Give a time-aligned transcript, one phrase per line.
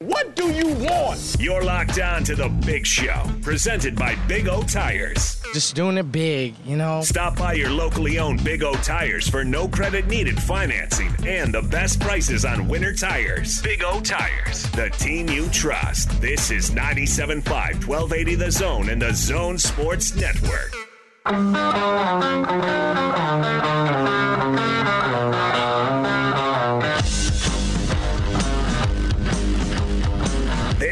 [0.00, 1.34] What do you want?
[1.40, 5.42] You're locked on to the Big Show, presented by Big O Tires.
[5.52, 7.00] Just doing it big, you know?
[7.02, 11.62] Stop by your locally owned Big O Tires for no credit needed financing and the
[11.62, 13.60] best prices on winter tires.
[13.60, 16.08] Big O Tires, the team you trust.
[16.20, 17.42] This is 97.5,
[17.88, 20.76] 1280 The Zone and the Zone Sports Network.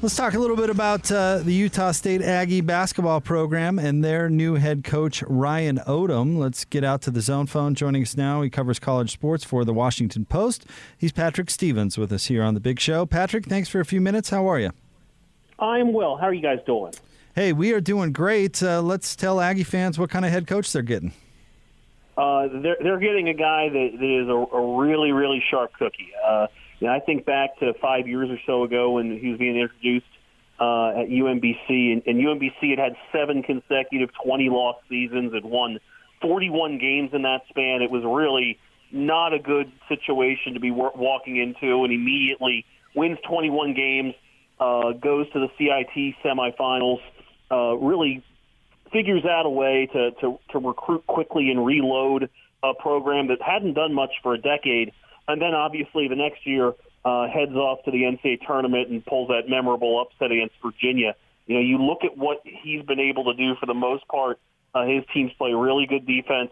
[0.00, 4.30] Let's talk a little bit about uh, the Utah State Aggie basketball program and their
[4.30, 6.38] new head coach, Ryan Odom.
[6.38, 7.74] Let's get out to the zone phone.
[7.74, 10.66] Joining us now, he covers college sports for the Washington Post.
[10.96, 13.06] He's Patrick Stevens with us here on the big show.
[13.06, 14.30] Patrick, thanks for a few minutes.
[14.30, 14.70] How are you?
[15.58, 16.16] I'm well.
[16.16, 16.92] How are you guys doing?
[17.34, 18.62] Hey, we are doing great.
[18.62, 21.12] Uh, let's tell Aggie fans what kind of head coach they're getting.
[22.18, 26.10] Uh, they're, they're getting a guy that, that is a, a really, really sharp cookie.
[26.26, 26.48] Uh,
[26.80, 29.56] you know, I think back to five years or so ago when he was being
[29.56, 30.06] introduced
[30.58, 35.78] uh, at UMBC, and, and UMBC had had seven consecutive 20-loss seasons, had won
[36.20, 37.82] 41 games in that span.
[37.82, 38.58] It was really
[38.90, 42.64] not a good situation to be walking into, and immediately
[42.96, 44.14] wins 21 games,
[44.58, 46.98] uh, goes to the CIT semifinals,
[47.52, 48.24] uh, really
[48.92, 52.30] figures out a way to, to, to recruit quickly and reload
[52.62, 54.92] a program that hadn't done much for a decade–
[55.28, 56.72] and then obviously the next year
[57.04, 61.14] uh, heads off to the NCAA tournament and pulls that memorable upset against Virginia.
[61.46, 64.40] You know, you look at what he's been able to do for the most part.
[64.74, 66.50] Uh, his teams play really good defense,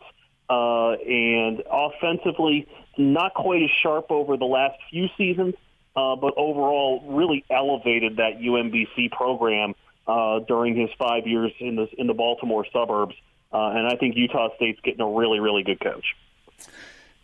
[0.48, 5.54] uh, and offensively, not quite as sharp over the last few seasons,
[5.96, 9.74] uh, but overall, really elevated that UMBC program
[10.06, 13.14] uh, during his five years in the in the Baltimore suburbs.
[13.52, 16.04] Uh, and I think Utah State's getting a really, really good coach.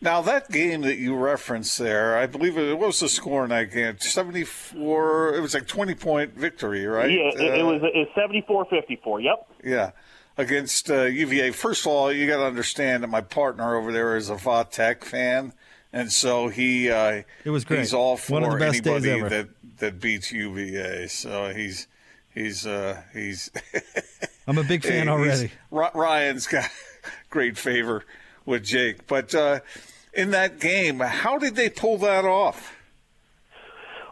[0.00, 3.70] Now that game that you referenced there, I believe it was the score in that
[3.70, 5.34] game, seventy four.
[5.34, 7.10] It was like twenty point victory, right?
[7.10, 9.49] Yeah, it, uh, it was it 74-54, Yep.
[9.64, 9.91] Yeah,
[10.37, 11.53] against uh, UVA.
[11.53, 14.66] First of all, you got to understand that my partner over there is a Va
[14.69, 15.53] Tech fan,
[15.93, 17.78] and so he uh, it was great.
[17.81, 19.28] He's all for One of the best anybody days ever.
[19.28, 21.06] that that beats UVA.
[21.06, 21.87] So he's
[22.34, 23.50] he's uh, he's.
[24.47, 25.50] I'm a big fan already.
[25.70, 26.69] Ryan's got
[27.31, 28.04] great favor
[28.44, 29.34] with Jake, but.
[29.34, 29.60] Uh,
[30.12, 31.00] in that game.
[31.00, 32.75] How did they pull that off?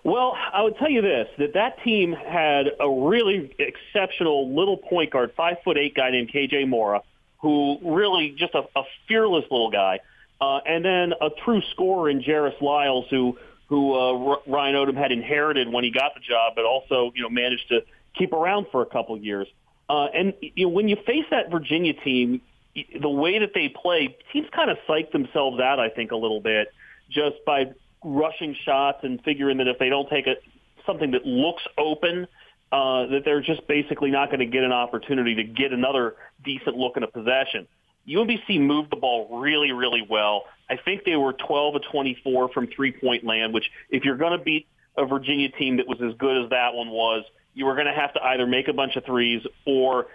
[0.03, 5.11] Well, I would tell you this: that that team had a really exceptional little point
[5.11, 7.03] guard, five foot eight guy named KJ Maura,
[7.39, 10.01] who really just a, a fearless little guy,
[10.41, 15.13] uh, and then a true scorer in Jairus Lyles, who who uh, Ryan Odom had
[15.13, 17.83] inherited when he got the job, but also you know managed to
[18.15, 19.47] keep around for a couple years.
[19.89, 22.41] Uh, and you know, when you face that Virginia team,
[23.01, 26.41] the way that they play, teams kind of psych themselves out, I think, a little
[26.41, 26.73] bit
[27.11, 27.73] just by
[28.05, 30.37] rushing shots and figuring that if they don't take a,
[30.87, 32.27] something that looks open,
[32.73, 36.77] uh, that they're just basically not going to get an opportunity to get another decent
[36.77, 37.67] look in a possession.
[38.09, 40.45] UMBC moved the ball really, really well.
[40.69, 44.45] I think they were 12 to 24 from three-point land, which if you're going to
[44.45, 44.67] beat
[44.97, 47.25] a Virginia team that was as good as that one was,
[47.61, 50.07] you were going to have to either make a bunch of threes or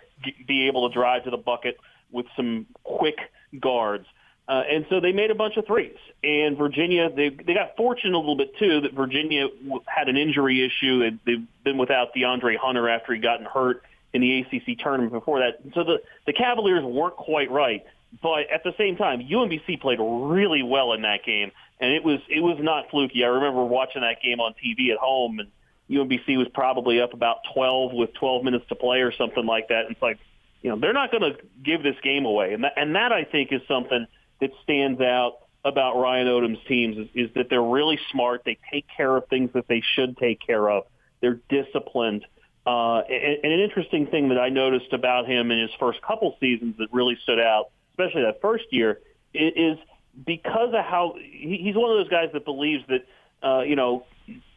[0.47, 1.77] be able to drive to the bucket
[2.11, 3.19] with some quick
[3.61, 4.07] guards.
[4.47, 5.95] Uh, and so they made a bunch of threes.
[6.23, 9.45] And Virginia, they they got fortunate a little bit too that Virginia
[9.85, 11.03] had an injury issue.
[11.03, 15.39] and They've been without DeAndre Hunter after he gotten hurt in the ACC tournament before
[15.39, 15.59] that.
[15.75, 17.85] So the the Cavaliers weren't quite right.
[18.23, 22.19] But at the same time, UMBC played really well in that game, and it was
[22.27, 23.23] it was not fluky.
[23.23, 25.49] I remember watching that game on TV at home, and
[25.89, 29.85] UMBC was probably up about 12 with 12 minutes to play or something like that.
[29.89, 30.17] It's like
[30.65, 32.53] you know, they're not going to give this game away.
[32.53, 34.07] And that, and that I think is something
[34.41, 35.33] that stands out
[35.63, 38.41] about Ryan Odom's teams is, is that they're really smart.
[38.45, 40.85] They take care of things that they should take care of.
[41.21, 42.25] They're disciplined.
[42.65, 46.35] Uh, and, and an interesting thing that I noticed about him in his first couple
[46.39, 49.01] seasons that really stood out, especially that first year,
[49.35, 49.77] is
[50.25, 53.05] because of how he, he's one of those guys that believes that
[53.47, 54.03] uh, you know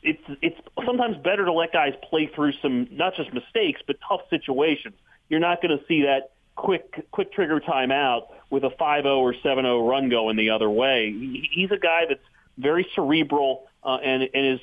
[0.02, 4.20] it's it's sometimes better to let guys play through some not just mistakes but tough
[4.30, 4.94] situations
[5.28, 9.88] you're not going to see that quick quick trigger timeout with a 5-0 or 7-0
[9.88, 11.12] run going the other way.
[11.52, 12.20] He's a guy that's
[12.56, 14.60] very cerebral uh, and, and is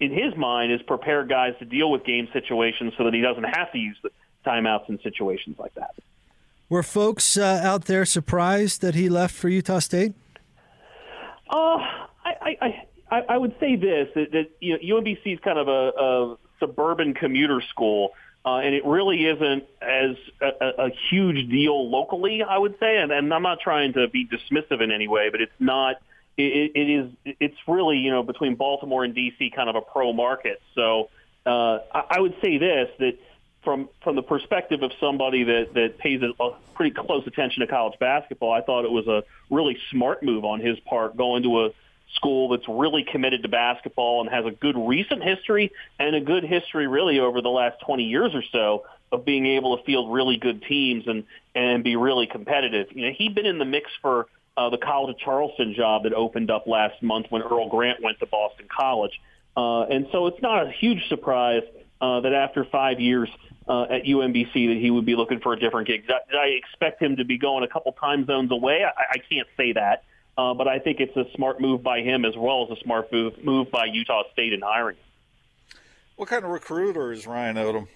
[0.00, 3.44] in his mind, is prepare guys to deal with game situations so that he doesn't
[3.44, 4.10] have to use the
[4.46, 5.94] timeouts in situations like that.
[6.68, 10.14] Were folks uh, out there surprised that he left for Utah State?
[11.50, 15.58] Uh, I, I, I, I would say this that, that you know, UMBC is kind
[15.58, 18.10] of a, a suburban commuter school.
[18.46, 22.98] Uh, and it really isn't as a, a huge deal locally, I would say.
[22.98, 25.96] And, and I'm not trying to be dismissive in any way, but it's not.
[26.36, 27.36] It, it is.
[27.40, 30.60] It's really you know between Baltimore and DC, kind of a pro market.
[30.74, 31.08] So
[31.46, 33.18] uh, I, I would say this that
[33.62, 37.66] from from the perspective of somebody that that pays a, a pretty close attention to
[37.66, 41.66] college basketball, I thought it was a really smart move on his part going to
[41.66, 41.70] a
[42.14, 46.44] school that's really committed to basketball and has a good recent history and a good
[46.44, 50.36] history really over the last 20 years or so of being able to field really
[50.36, 51.24] good teams and
[51.54, 52.88] and be really competitive.
[52.90, 54.26] You know, he'd been in the mix for
[54.56, 58.18] uh, the College of Charleston job that opened up last month when Earl Grant went
[58.20, 59.20] to Boston College.
[59.56, 61.62] Uh, and so it's not a huge surprise
[62.00, 63.28] uh, that after five years
[63.68, 66.06] uh, at UMBC that he would be looking for a different gig.
[66.06, 68.84] Did I expect him to be going a couple time zones away?
[68.84, 70.04] I, I can't say that.
[70.36, 73.12] Uh, but I think it's a smart move by him as well as a smart
[73.12, 74.96] move, move by Utah State in hiring.
[76.16, 77.88] What kind of recruiter is Ryan Odom?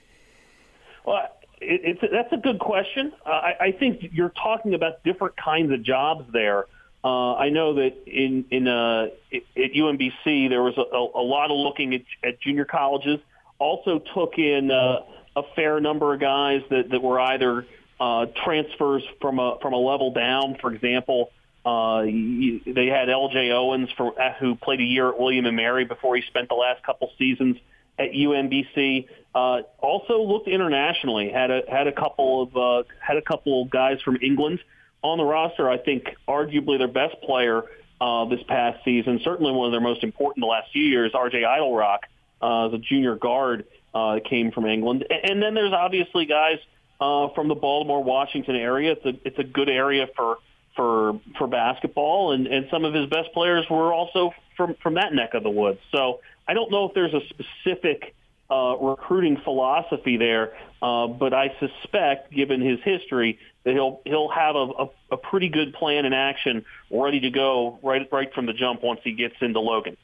[1.05, 1.29] Well,
[1.61, 3.13] it, it's that's a good question.
[3.25, 6.67] Uh, I, I think you're talking about different kinds of jobs there.
[7.05, 11.57] Uh, I know that in in uh, at UMBC there was a, a lot of
[11.57, 13.21] looking at, at junior colleges.
[13.59, 15.01] Also took in uh,
[15.37, 17.67] a fair number of guys that, that were either
[18.01, 20.57] uh, transfers from a from a level down.
[20.61, 21.31] For example,
[21.65, 23.51] uh, they had L.J.
[23.51, 26.55] Owens for, uh, who played a year at William and Mary before he spent the
[26.55, 27.57] last couple seasons
[27.99, 29.09] at UMBC.
[29.35, 31.31] Uh, also looked internationally.
[31.31, 34.61] Had a had a couple of uh, had a couple guys from England
[35.03, 35.69] on the roster.
[35.69, 37.65] I think arguably their best player
[38.01, 41.43] uh, this past season, certainly one of their most important the last few years, R.J.
[41.43, 42.07] Eytle-Rock,
[42.41, 45.05] uh, the junior guard, uh, came from England.
[45.11, 46.59] And then there's obviously guys
[47.01, 48.93] uh, from the Baltimore Washington area.
[48.93, 50.39] It's a it's a good area for
[50.79, 55.13] for for basketball, and and some of his best players were also from from that
[55.13, 55.81] neck of the woods.
[55.91, 58.15] So I don't know if there's a specific
[58.49, 64.55] uh, recruiting philosophy there, uh, but I suspect, given his history, that he'll he'll have
[64.55, 68.53] a, a, a pretty good plan in action, ready to go right right from the
[68.53, 69.97] jump once he gets into Logan.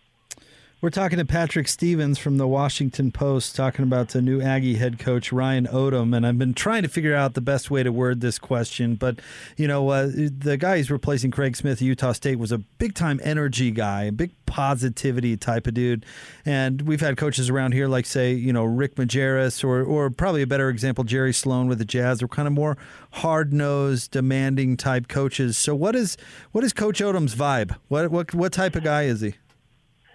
[0.85, 4.99] We're talking to Patrick Stevens from the Washington Post, talking about the new Aggie head
[4.99, 8.21] coach Ryan Odom, and I've been trying to figure out the best way to word
[8.21, 8.95] this question.
[8.95, 9.19] But
[9.57, 13.19] you know, uh, the guy he's replacing Craig Smith Utah State was a big time
[13.25, 16.05] energy guy, a big positivity type of dude,
[16.45, 20.43] and we've had coaches around here like say, you know, Rick Majerus, or or probably
[20.43, 22.77] a better example, Jerry Sloan with the Jazz, are kind of more
[23.13, 25.57] hard nosed, demanding type coaches.
[25.57, 26.19] So what is
[26.53, 27.75] what is Coach Odom's vibe?
[27.89, 29.37] What what what type of guy is he?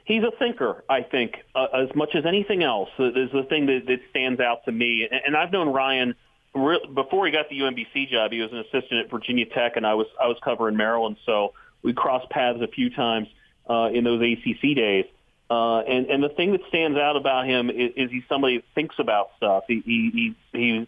[0.09, 2.89] He's a thinker, I think, uh, as much as anything else.
[2.97, 5.07] Is the thing that, that stands out to me.
[5.09, 6.15] And, and I've known Ryan
[6.53, 8.31] re- before he got the UMBC job.
[8.31, 11.53] He was an assistant at Virginia Tech, and I was I was covering Maryland, so
[11.83, 13.27] we crossed paths a few times
[13.69, 15.05] uh, in those ACC days.
[15.49, 18.61] Uh, and and the thing that stands out about him is, is he's somebody who
[18.75, 19.63] thinks about stuff.
[19.67, 20.87] He he he, he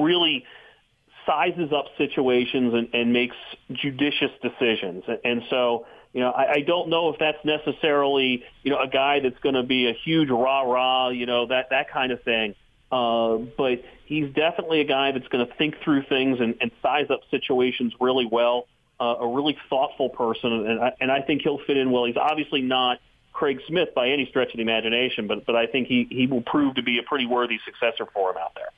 [0.00, 0.44] really
[1.26, 3.36] sizes up situations and, and makes
[3.72, 5.04] judicious decisions.
[5.06, 8.88] And, and so you know, I, I don't know if that's necessarily, you know, a
[8.88, 12.22] guy that's going to be a huge rah rah, you know, that that kind of
[12.22, 12.54] thing.
[12.90, 17.06] Uh, but he's definitely a guy that's going to think through things and, and size
[17.10, 18.66] up situations really well.
[19.00, 22.04] Uh, a really thoughtful person, and I, and I think he'll fit in well.
[22.04, 23.00] He's obviously not
[23.32, 26.42] Craig Smith by any stretch of the imagination, but but I think he he will
[26.42, 28.68] prove to be a pretty worthy successor for him out there.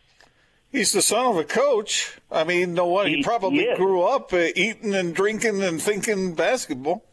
[0.70, 2.16] He's the son of a coach.
[2.30, 3.08] I mean, no one.
[3.08, 7.04] He, he probably he grew up uh, eating and drinking and thinking basketball.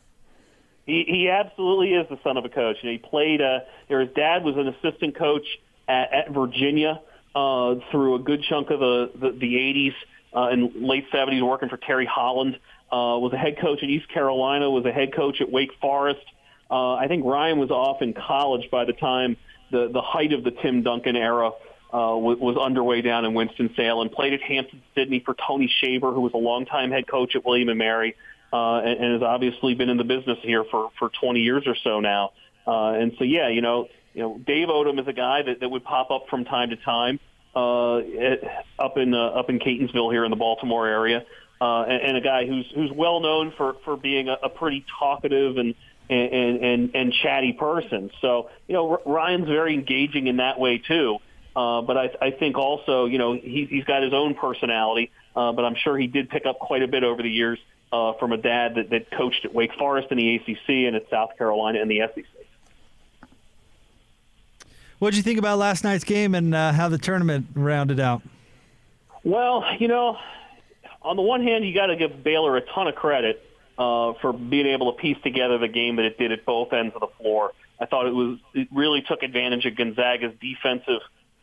[0.85, 2.77] He he absolutely is the son of a coach.
[2.81, 3.41] You know, he played.
[3.41, 5.45] Uh, his dad was an assistant coach
[5.87, 7.01] at, at Virginia
[7.35, 9.93] uh, through a good chunk of the the, the 80s
[10.33, 12.57] uh, and late 70s, working for Terry Holland.
[12.91, 14.69] Uh, was a head coach at East Carolina.
[14.69, 16.25] Was a head coach at Wake Forest.
[16.69, 19.37] Uh, I think Ryan was off in college by the time
[19.71, 21.51] the the height of the Tim Duncan era
[21.93, 24.09] uh, was, was underway down in Winston Salem.
[24.09, 27.69] Played at Hampton Sydney for Tony Shaver, who was a longtime head coach at William
[27.69, 28.15] and Mary
[28.53, 31.75] uh, and, and has obviously been in the business here for, for 20 years or
[31.83, 32.31] so now.
[32.67, 35.69] Uh, and so, yeah, you know, you know, Dave Odom is a guy that, that
[35.69, 37.19] would pop up from time to time
[37.55, 41.25] uh, at, up in uh, up in Catonsville here in the Baltimore area,
[41.59, 44.85] uh, and, and a guy who's who's well known for for being a, a pretty
[44.99, 45.75] talkative and
[46.09, 48.09] and, and and chatty person.
[48.21, 51.17] So you know, Ryan's very engaging in that way too.
[51.53, 55.11] Uh, but I, I think also, you know, he, he's got his own personality.
[55.35, 57.59] Uh, but I'm sure he did pick up quite a bit over the years
[57.91, 61.09] uh, from a dad that, that coached at Wake Forest in the ACC and at
[61.09, 62.25] South Carolina in the SEC.
[64.99, 68.21] What did you think about last night's game and uh, how the tournament rounded out?
[69.23, 70.17] Well, you know,
[71.01, 73.43] on the one hand, you got to give Baylor a ton of credit
[73.77, 76.93] uh, for being able to piece together the game that it did at both ends
[76.93, 77.51] of the floor.
[77.79, 81.01] I thought it was it really took advantage of Gonzaga's defensive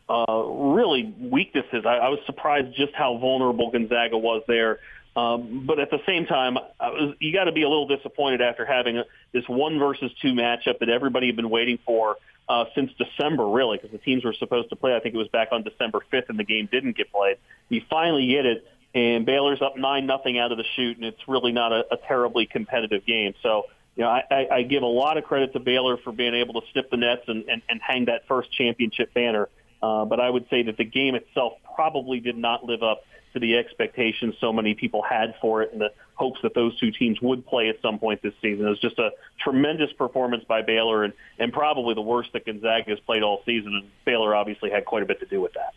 [0.09, 1.85] uh, really weaknesses.
[1.85, 4.79] I, I was surprised just how vulnerable Gonzaga was there.
[5.15, 8.65] Um, but at the same time, was, you got to be a little disappointed after
[8.65, 12.91] having a, this one versus two matchup that everybody had been waiting for uh, since
[12.97, 14.95] December, really, because the teams were supposed to play.
[14.95, 17.37] I think it was back on December 5th, and the game didn't get played.
[17.69, 21.27] You finally get it, and Baylor's up nine nothing out of the shoot, and it's
[21.27, 23.33] really not a, a terribly competitive game.
[23.43, 26.33] So, you know, I, I, I give a lot of credit to Baylor for being
[26.33, 29.49] able to snip the nets and, and, and hang that first championship banner.
[29.81, 33.39] Uh, but I would say that the game itself probably did not live up to
[33.39, 37.21] the expectations so many people had for it and the hopes that those two teams
[37.21, 38.65] would play at some point this season.
[38.65, 42.89] It was just a tremendous performance by Baylor and, and probably the worst that Gonzaga
[42.89, 43.75] has played all season.
[43.75, 45.73] And Baylor obviously had quite a bit to do with that.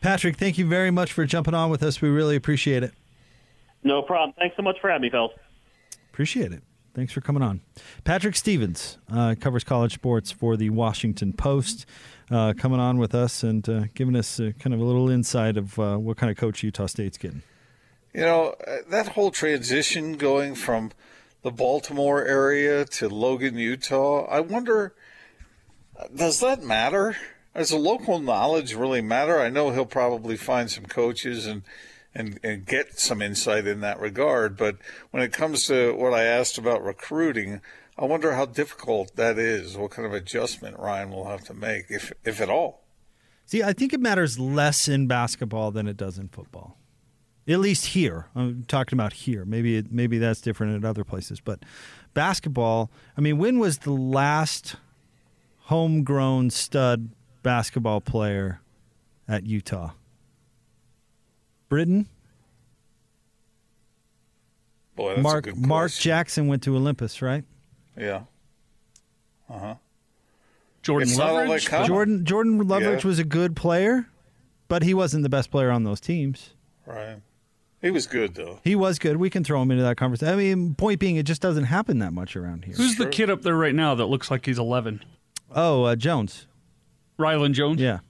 [0.00, 2.00] Patrick, thank you very much for jumping on with us.
[2.00, 2.94] We really appreciate it.
[3.84, 4.34] No problem.
[4.38, 5.32] Thanks so much for having me, fellas.
[6.12, 6.62] Appreciate it.
[7.00, 7.62] Thanks for coming on.
[8.04, 11.86] Patrick Stevens uh, covers college sports for the Washington Post,
[12.30, 15.78] uh, coming on with us and uh, giving us kind of a little insight of
[15.78, 17.40] uh, what kind of coach Utah State's getting.
[18.12, 20.92] You know, uh, that whole transition going from
[21.40, 24.94] the Baltimore area to Logan, Utah, I wonder,
[26.14, 27.16] does that matter?
[27.56, 29.40] Does the local knowledge really matter?
[29.40, 31.62] I know he'll probably find some coaches and
[32.14, 34.56] and, and get some insight in that regard.
[34.56, 34.76] But
[35.10, 37.60] when it comes to what I asked about recruiting,
[37.98, 39.76] I wonder how difficult that is.
[39.76, 42.82] What kind of adjustment Ryan will have to make, if if at all.
[43.46, 46.78] See, I think it matters less in basketball than it does in football.
[47.48, 49.44] At least here, I'm talking about here.
[49.44, 51.64] Maybe it, maybe that's different at other places, but
[52.14, 52.90] basketball.
[53.16, 54.76] I mean, when was the last
[55.62, 57.10] homegrown stud
[57.42, 58.60] basketball player
[59.26, 59.90] at Utah?
[61.70, 62.06] Britton.
[64.96, 65.92] Boy, that's Mark a good Mark.
[65.92, 67.44] Jackson went to Olympus, right?
[67.96, 68.24] Yeah.
[69.48, 69.74] Uh huh.
[70.82, 71.86] Jordan It's Loveridge.
[71.86, 73.08] Jordan Jordan Loveridge Yeah.
[73.08, 74.06] was a good player,
[74.68, 76.50] but he wasn't the best player on those teams.
[76.86, 77.16] Right.
[77.80, 78.58] He was good though.
[78.62, 79.16] He was good.
[79.16, 80.34] We can throw him into that conversation.
[80.34, 82.74] I mean, point being, it just doesn't happen that much around here.
[82.74, 85.02] Who's the kid up there right now that looks like he's 11?
[85.54, 86.46] Oh, uh, Jones.
[87.18, 87.80] Rylan Jones.
[87.80, 88.00] Yeah,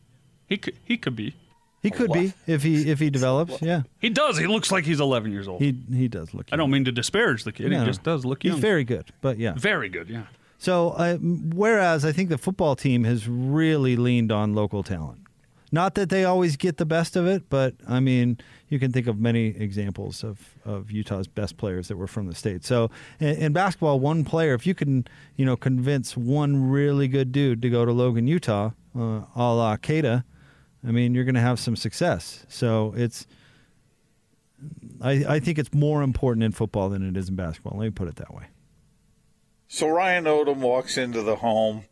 [0.47, 0.75] He could.
[0.85, 1.35] He could be.
[1.83, 3.63] He could be if he if he develops.
[3.63, 4.37] Yeah, He does.
[4.39, 5.61] He looks like he's 11 years old.
[5.63, 6.47] he he does look.
[6.53, 7.71] I don't mean to disparage the kid.
[7.71, 8.61] No, he just does look He's young.
[8.61, 9.55] very good, but yeah.
[9.57, 10.09] Very good.
[10.11, 10.25] Yeah.
[10.59, 15.21] So, uh, whereas I think the football team has really leaned on local talent.
[15.73, 19.07] Not that they always get the best of it, but I mean, you can think
[19.07, 22.65] of many examples of, of Utah's best players that were from the state.
[22.65, 25.07] So, in, in basketball, one player, if you can,
[25.37, 29.01] you know, convince one really good dude to go to Logan, Utah, uh,
[29.35, 30.25] a la Queta,
[30.87, 32.45] I mean, you're going to have some success.
[32.49, 33.27] So, it's,
[35.01, 37.79] I, I think it's more important in football than it is in basketball.
[37.79, 38.45] Let me put it that way.
[39.73, 41.85] So Ryan Odom walks into the home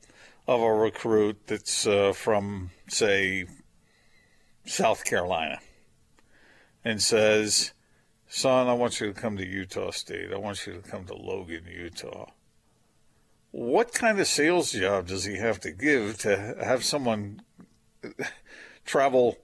[0.48, 3.46] of a recruit that's uh, from, say,
[4.64, 5.60] South Carolina,
[6.84, 7.72] and says,
[8.26, 10.32] "Son, I want you to come to Utah State.
[10.32, 12.30] I want you to come to Logan, Utah."
[13.52, 17.42] What kind of sales job does he have to give to have someone
[18.88, 19.38] travel,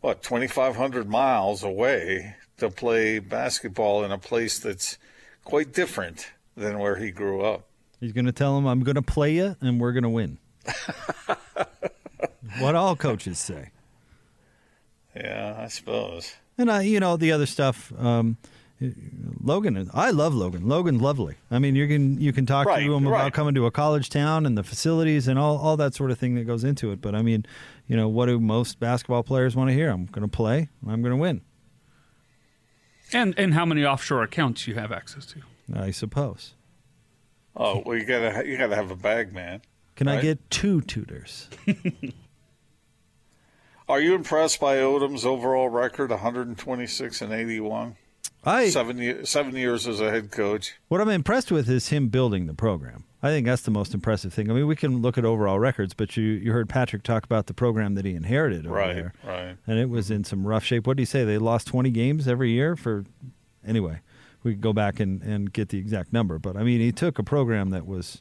[0.00, 4.98] what, 2,500 miles away to play basketball in a place that's
[5.44, 7.64] quite different than where he grew up?
[8.00, 10.38] He's going to tell him, I'm going to play you and we're going to win.
[12.58, 13.70] what all coaches say.
[15.16, 16.34] Yeah, I suppose.
[16.58, 17.92] And, I, you know, the other stuff.
[17.98, 18.36] Um,
[19.42, 20.68] Logan, I love Logan.
[20.68, 21.36] Logan's lovely.
[21.50, 23.32] I mean, you can you can talk Right, to him about right.
[23.32, 26.34] coming to a college town and the facilities and all, all that sort of thing
[26.34, 27.00] that goes into it.
[27.00, 27.46] But I mean,
[27.86, 29.90] you know, what do most basketball players want to hear?
[29.90, 30.68] I'm going to play.
[30.86, 31.42] I'm going to win.
[33.12, 35.40] And and how many offshore accounts you have access to?
[35.74, 36.54] I suppose.
[37.56, 39.62] Oh, well, you gotta you gotta have a bag, man.
[39.94, 41.48] Can I get two tutors?
[43.88, 47.96] Are you impressed by Odom's overall record, 126 and 81?
[48.42, 50.74] I Seven ye- seven years as a head coach.
[50.88, 53.03] What I'm impressed with is him building the program.
[53.24, 54.50] I think that's the most impressive thing.
[54.50, 57.46] I mean, we can look at overall records, but you, you heard Patrick talk about
[57.46, 59.12] the program that he inherited over Right, there.
[59.24, 59.56] right.
[59.66, 60.86] And it was in some rough shape.
[60.86, 61.24] What do you say?
[61.24, 63.04] They lost 20 games every year for.
[63.66, 64.00] Anyway,
[64.42, 66.38] we could go back and, and get the exact number.
[66.38, 68.20] But I mean, he took a program that was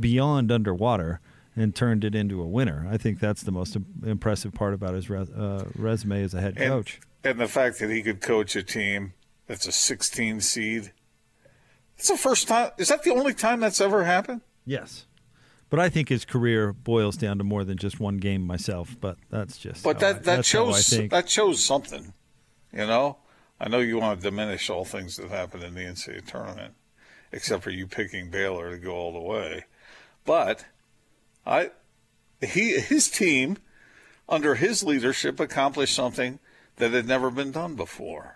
[0.00, 1.20] beyond underwater
[1.54, 2.86] and turned it into a winner.
[2.90, 6.54] I think that's the most impressive part about his res, uh, resume as a head
[6.56, 7.00] And, coach.
[7.24, 9.12] and the fact that he could coach a team
[9.46, 10.92] that's a 16 seed.
[11.96, 12.70] It's the first time.
[12.78, 14.42] Is that the only time that's ever happened?
[14.64, 15.06] Yes.
[15.68, 18.96] But I think his career boils down to more than just one game myself.
[19.00, 19.82] But that's just.
[19.82, 22.12] But that I, that that's how I shows that shows something,
[22.72, 23.18] you know.
[23.58, 26.74] I know you want to diminish all things that happened in the NCAA tournament,
[27.32, 29.64] except for you picking Baylor to go all the way.
[30.24, 30.66] But
[31.46, 31.70] I,
[32.40, 33.56] he his team,
[34.28, 36.38] under his leadership, accomplished something
[36.76, 38.35] that had never been done before.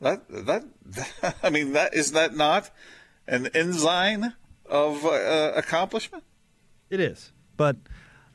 [0.00, 0.64] That that,
[1.42, 2.70] I mean that is that not
[3.26, 4.34] an ensign
[4.66, 6.24] of uh, accomplishment?
[6.90, 7.76] It is, but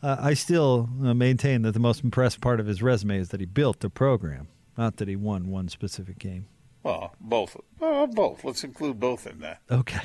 [0.04, 3.40] uh, I still uh, maintain that the most impressive part of his resume is that
[3.40, 6.48] he built a program, not that he won one specific game.
[6.84, 7.56] Well, both.
[7.80, 8.44] Well, both.
[8.44, 9.62] Let's include both in that.
[9.70, 10.02] Okay.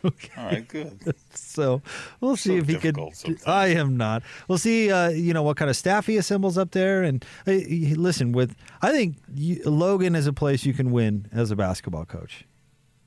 [0.04, 0.30] Okay.
[0.38, 1.00] All right, good.
[1.34, 1.82] So
[2.20, 2.94] we'll see So if he could.
[3.14, 3.42] sometimes.
[3.46, 4.22] I am not.
[4.46, 4.92] We'll see.
[4.92, 7.52] Uh, you know what kind of staff he assembles up there, and uh,
[7.96, 8.30] listen.
[8.30, 12.44] With I think you, Logan is a place you can win as a basketball coach.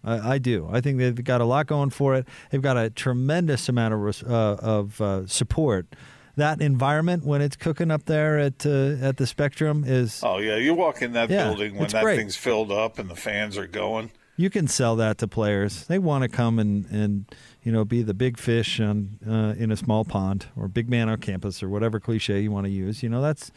[0.04, 0.68] I, I do.
[0.70, 2.28] I think they've got a lot going for it.
[2.50, 5.88] They've got a tremendous amount of uh, of uh, support.
[6.36, 10.58] That environment when it's cooking up there at uh, at the Spectrum is Oh yeah,
[10.58, 12.18] you walk in that Yeah, building when that great.
[12.18, 14.12] thing's filled up and the fans are going.
[14.42, 15.86] You can sell that to players.
[15.86, 17.26] They want to come and, and
[17.64, 21.08] you know be the big fish on uh, in a small pond or big man
[21.08, 23.04] on campus or whatever cliche you want to use.
[23.04, 23.52] You know that's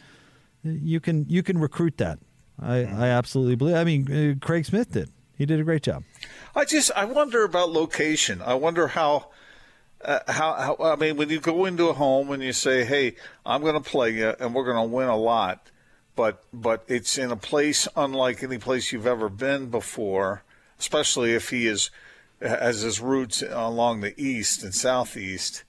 [0.63, 2.19] you can you can recruit that.
[2.61, 3.75] I, I absolutely believe.
[3.75, 5.09] I mean, uh, Craig Smith did.
[5.37, 6.03] He did a great job.
[6.55, 8.41] I just I wonder about location.
[8.41, 9.29] I wonder how.
[10.03, 13.15] Uh, how, how I mean, when you go into a home and you say, "Hey,
[13.43, 15.71] I'm going to play you, and we're going to win a lot,"
[16.15, 20.43] but but it's in a place unlike any place you've ever been before,
[20.79, 21.89] especially if he is
[22.41, 25.63] has his roots along the east and southeast.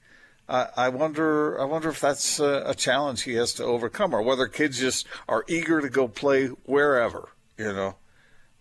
[0.49, 1.61] I I wonder.
[1.61, 5.07] I wonder if that's a, a challenge he has to overcome, or whether kids just
[5.29, 7.31] are eager to go play wherever.
[7.59, 7.97] You know,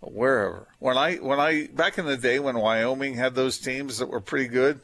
[0.02, 0.68] wherever.
[0.80, 4.22] When I when I back in the day when Wyoming had those teams that were
[4.22, 4.80] pretty good,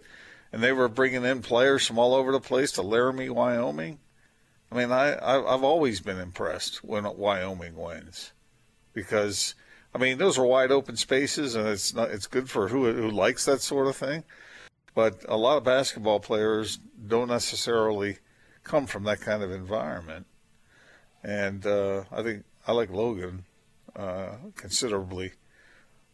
[0.52, 4.00] and they were bringing in players from all over the place to Laramie, Wyoming.
[4.72, 8.32] I mean, I I- I've always been impressed when Wyoming wins,
[8.94, 9.56] because
[9.94, 13.10] I mean those are wide open spaces, and it's not it's good for who who
[13.10, 14.24] likes that sort of thing.
[14.94, 16.78] But a lot of basketball players
[17.08, 18.18] don't necessarily
[18.64, 20.26] come from that kind of environment,
[21.24, 23.46] and uh, I think I like Logan
[23.96, 25.34] uh, considerably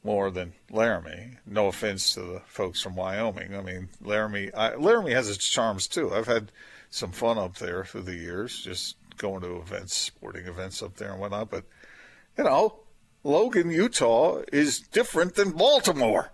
[0.04, 1.38] more than Laramie.
[1.46, 3.56] No offense to the folks from Wyoming.
[3.56, 6.14] I mean, Laramie, I, Laramie has its charms too.
[6.14, 6.52] I've had
[6.90, 11.12] some fun up there through the years, just going to events, sporting events up there
[11.12, 11.50] and whatnot.
[11.50, 11.66] But
[12.38, 12.80] you know,
[13.24, 16.32] Logan, Utah is different than Baltimore.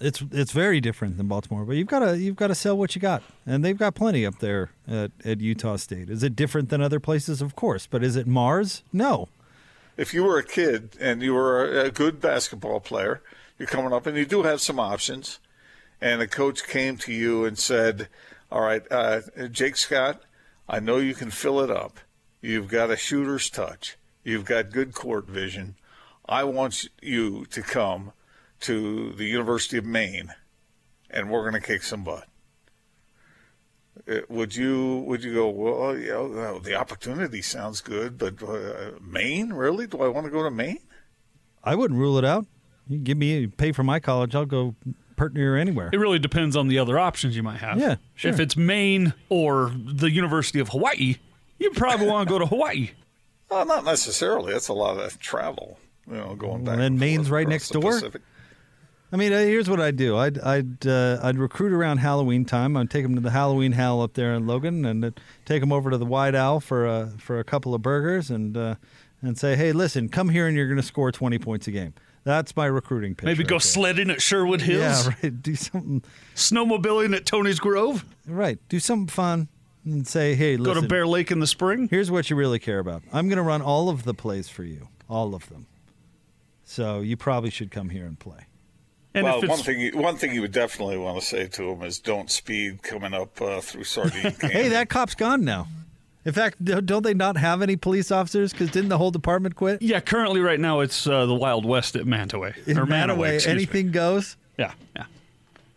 [0.00, 2.94] It's it's very different than Baltimore, but you've got to you've got to sell what
[2.94, 6.08] you got, and they've got plenty up there at, at Utah State.
[6.08, 7.42] Is it different than other places?
[7.42, 8.82] Of course, but is it Mars?
[8.94, 9.28] No.
[9.98, 13.20] if you were a kid and you were a good basketball player,
[13.58, 15.38] you're coming up and you do have some options,
[16.00, 18.08] and a coach came to you and said,
[18.50, 20.22] "All right, uh, Jake Scott,
[20.66, 22.00] I know you can fill it up.
[22.40, 23.98] You've got a shooter's touch.
[24.30, 25.74] You've got good court vision.
[26.28, 28.12] I want you to come
[28.60, 30.32] to the University of Maine,
[31.10, 32.26] and we're going to kick some butt."
[34.08, 35.98] Uh, Would you would you go well?
[35.98, 39.86] You know, the opportunity sounds good, but uh, Maine really?
[39.86, 40.78] Do I want to go to Maine?
[41.64, 42.46] I wouldn't rule it out.
[42.88, 44.74] You give me pay for my college, I'll go
[45.16, 45.90] partner anywhere.
[45.92, 47.78] It really depends on the other options you might have.
[47.78, 48.30] Yeah, sure.
[48.30, 51.16] If it's Maine or the University of Hawaii,
[51.58, 52.90] you probably want to go to Hawaii.
[53.50, 54.52] Well, not necessarily.
[54.52, 55.78] That's a lot of travel.
[56.08, 56.76] You know, going back.
[56.76, 57.92] Well, and and Maine's right next door.
[57.92, 58.22] Pacific.
[59.12, 60.16] I mean, uh, here's what I'd do.
[60.16, 62.76] I'd I'd uh, I'd recruit around Halloween time.
[62.76, 65.10] I'd take them to the Halloween Hell up there in Logan, and uh,
[65.44, 68.56] take them over to the White Owl for a for a couple of burgers, and
[68.56, 68.76] uh,
[69.20, 71.92] and say, hey, listen, come here, and you're going to score 20 points a game.
[72.24, 73.26] That's my recruiting pitch.
[73.26, 73.60] Maybe right go there.
[73.60, 75.42] sledding at Sherwood Hills, Yeah, right.
[75.42, 76.04] Do something
[76.36, 78.58] snowmobiling at Tony's Grove, right.
[78.68, 79.48] Do something fun,
[79.84, 81.88] and say, hey, go to Bear Lake in the spring.
[81.90, 83.02] Here's what you really care about.
[83.12, 85.66] I'm going to run all of the plays for you, all of them.
[86.64, 88.46] So you probably should come here and play.
[89.12, 91.48] And well, if it's one thing you, one thing you would definitely want to say
[91.48, 94.50] to him is don't speed coming up uh, through Sardine Canyon.
[94.50, 95.66] Hey, that cop's gone now.
[96.24, 98.52] In fact, d- don't they not have any police officers?
[98.52, 99.82] Because didn't the whole department quit?
[99.82, 103.46] yeah, currently right now it's uh, the Wild West at Mantaway In or Manaway, excuse
[103.46, 103.52] me.
[103.52, 104.36] anything goes.
[104.58, 105.06] Yeah, yeah.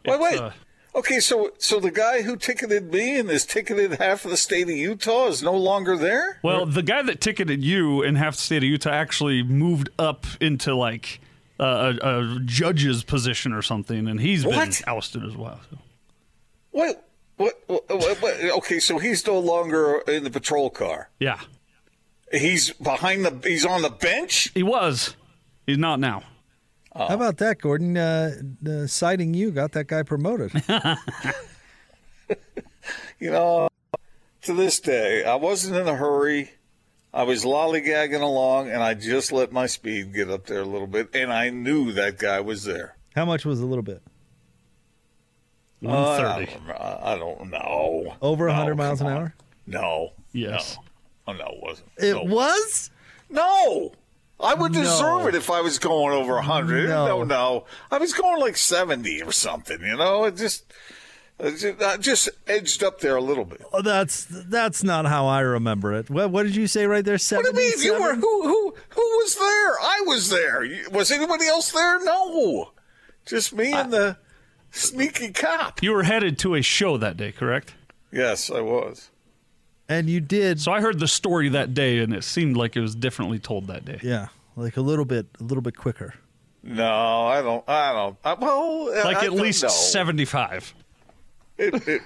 [0.05, 0.39] Wait, It's, wait.
[0.39, 0.51] uh,
[0.95, 4.63] okay, so so the guy who ticketed me and has ticketed half of the state
[4.63, 6.39] of Utah is no longer there.
[6.43, 10.25] Well, the guy that ticketed you in half the state of Utah actually moved up
[10.41, 11.19] into like
[11.59, 14.81] uh, a, a judge's position or something, and he's been What?
[14.87, 15.59] ousted as well.
[15.69, 15.77] So.
[16.71, 17.87] What, what, what,
[18.21, 18.41] what?
[18.57, 21.09] Okay, so he's no longer in the patrol car.
[21.19, 21.39] Yeah,
[22.31, 23.47] He's behind the.
[23.47, 24.49] He's on the bench.
[24.55, 25.15] he was.
[25.67, 26.23] He's not now.
[26.95, 27.97] How about that, Gordon?
[27.97, 28.31] Uh,
[28.67, 30.51] uh, citing you got that guy promoted.
[33.19, 33.69] You know,
[34.41, 36.51] to this day, I wasn't in a hurry.
[37.13, 40.87] I was lollygagging along, and I just let my speed get up there a little
[40.87, 42.97] bit, and I knew that guy was there.
[43.15, 44.01] How much was a little bit?
[45.85, 46.67] Uh, I, 130.
[46.67, 48.13] don't, I don't know.
[48.21, 49.13] Over No, 100 miles an on.
[49.13, 49.35] hour?
[49.67, 50.11] No.
[50.33, 50.77] Yes.
[51.27, 51.33] No.
[51.33, 51.89] Oh, no, it wasn't.
[51.99, 52.23] It no.
[52.35, 52.89] was?
[53.29, 53.91] No.
[54.43, 54.81] I would No.
[54.81, 56.89] deserve it if I was going over 100.
[56.89, 57.05] No.
[57.07, 57.65] No, no.
[57.91, 60.25] I was going like 70 or something, you know?
[60.25, 60.65] It just,
[61.41, 63.61] just, I just edged up there a little bit.
[63.73, 66.09] Oh, that's that's not how I remember it.
[66.09, 67.17] What, what did you say right there?
[67.17, 67.81] What do you mean?
[67.81, 68.43] You were who?
[68.43, 68.75] Who?
[68.89, 69.79] Who was there?
[69.81, 70.67] I was there.
[70.91, 72.03] Was anybody else there?
[72.03, 72.71] No,
[73.25, 74.17] just me and the
[74.71, 75.81] sneaky cop.
[75.81, 77.73] You were headed to a show that day, correct?
[78.11, 79.09] Yes, I was.
[79.89, 82.81] And you did, So I heard the story that day, and it seemed like it
[82.81, 83.99] was differently told that day.
[84.01, 86.13] yeah, like a little bit, a little bit quicker.
[86.63, 87.67] No, I don't.
[87.67, 88.17] I don't.
[88.23, 89.69] I, well, Like I at least know.
[89.69, 90.73] 75.
[91.57, 92.01] It, it,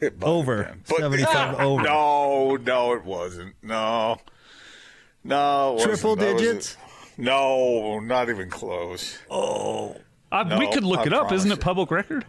[0.00, 0.76] it Over.
[0.86, 1.82] But- 75 over.
[1.82, 3.54] No, no, it wasn't.
[3.62, 4.18] No,
[5.24, 5.90] no, it wasn't.
[5.94, 6.76] Triple was- digits?
[7.16, 9.18] No, not even close.
[9.30, 9.96] Oh.
[10.30, 11.32] Uh, we could look I it up.
[11.32, 12.26] Isn't it public record?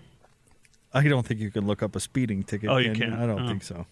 [0.93, 2.69] I don't think you can look up a speeding ticket.
[2.69, 3.13] Oh, you can can't?
[3.21, 3.47] I don't Oh.
[3.47, 3.85] think so.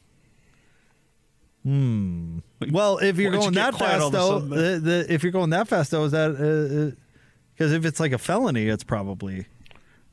[1.63, 2.39] Hmm.
[2.71, 5.51] Well, if you're Why'd you going get that fast, though, the, the, if you're going
[5.51, 6.95] that fast, though, is that
[7.55, 9.45] because if it's like a felony, it's probably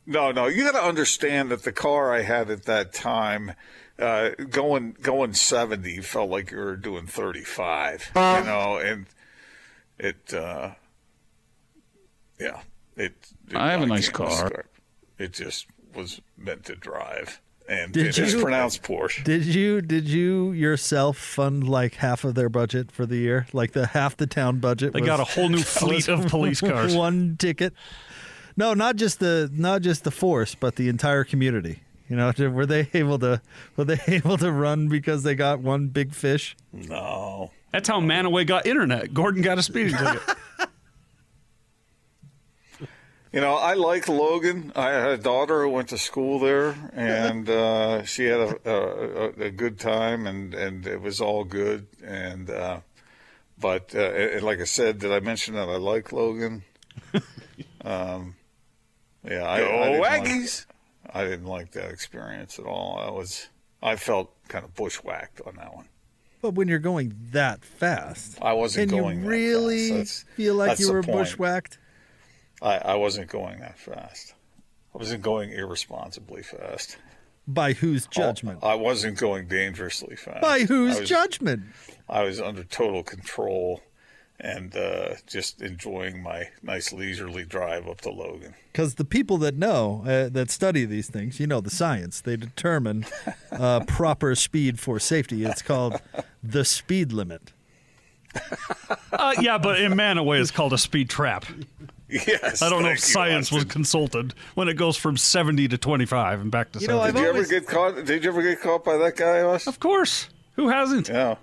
[0.06, 3.52] No, no, you got to understand that the car I had at that time,
[3.98, 8.10] uh, going going seventy, felt like you were doing thirty five.
[8.14, 9.06] You know, and
[9.98, 10.70] it, uh,
[12.38, 12.60] yeah,
[12.96, 13.14] it.
[13.50, 14.28] it I have a nice can't car.
[14.28, 14.66] describe-
[15.18, 19.22] It just was meant to drive, and Did it is you- pronounced Porsche.
[19.24, 23.46] Did you did you yourself fund like half of their budget for the year?
[23.52, 24.92] Like the half the town budget?
[24.92, 26.94] They was- got a whole new fleet of police cars.
[26.94, 27.72] One ticket.
[28.56, 31.80] No, not just the not just the force, but the entire community.
[32.09, 33.40] You know, were they able to
[33.76, 36.56] were they able to run because they got one big fish?
[36.72, 39.14] No, That's how Manaway got internet.
[39.14, 40.20] Gordon got a speeding ticket.
[43.33, 44.73] You know, I like Logan.
[44.75, 49.29] I had a daughter who went to school there, and uh, she had a, a,
[49.47, 51.87] a good time, and, and it was all good.
[52.05, 52.81] And uh,
[53.59, 56.64] but uh, and like I said, did I mention that I like Logan?
[57.85, 58.35] um,
[59.25, 60.66] yeah, I, Go I didn't like- Aggies.
[61.12, 62.99] I didn't like that experience at all.
[63.05, 63.49] I was,
[63.83, 65.87] I felt kind of bushwhacked on that one.
[66.40, 69.19] But when you're going that fast, I wasn't can going.
[69.19, 70.25] you that really fast.
[70.37, 71.19] Feel like you were point.
[71.19, 71.79] bushwhacked?
[72.62, 74.35] I, I wasn't going that fast.
[74.94, 76.96] I wasn't going irresponsibly fast.
[77.46, 78.61] By whose judgment?
[78.62, 80.42] I wasn't going dangerously fast.
[80.42, 81.62] By whose I was, judgment?
[82.09, 83.83] I was under total control
[84.38, 88.55] and uh, just enjoying my nice leisurely drive up to Logan.
[88.73, 92.20] Because the people that know, uh, that study these things, you know the science.
[92.20, 93.07] They determine
[93.53, 95.44] uh, proper speed for safety.
[95.44, 96.01] It's called
[96.42, 97.53] the speed limit.
[99.12, 101.44] Uh, yeah, but in Manaway, it's called a speed trap.
[102.11, 102.62] Yes.
[102.62, 105.79] I don't know thank if you, science was consulted when it goes from 70 to
[105.79, 107.09] 25 and back to You know, 70.
[107.09, 108.05] I've Did you ever get caught?
[108.05, 109.68] Did you ever get caught by that guy, Austin?
[109.70, 110.29] of course.
[110.57, 111.09] Who hasn't?
[111.09, 111.37] Yeah.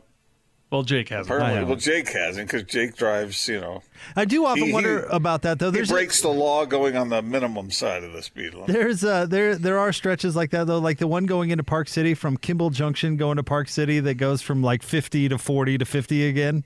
[0.69, 1.34] Well, Jake hasn't.
[1.34, 3.47] Apparently, well, Jake hasn't because Jake drives.
[3.47, 3.84] You know,
[4.17, 5.67] I do often He- wonder he- about that, though.
[5.71, 8.67] he There's a- breaks the law going on the minimum side of the speed limit.
[8.67, 11.88] There's uh there there are stretches like that though, like the one going into Park
[11.88, 15.77] City from Kimball Junction going to Park City that goes from like 50 to 40
[15.77, 16.65] to 50 again.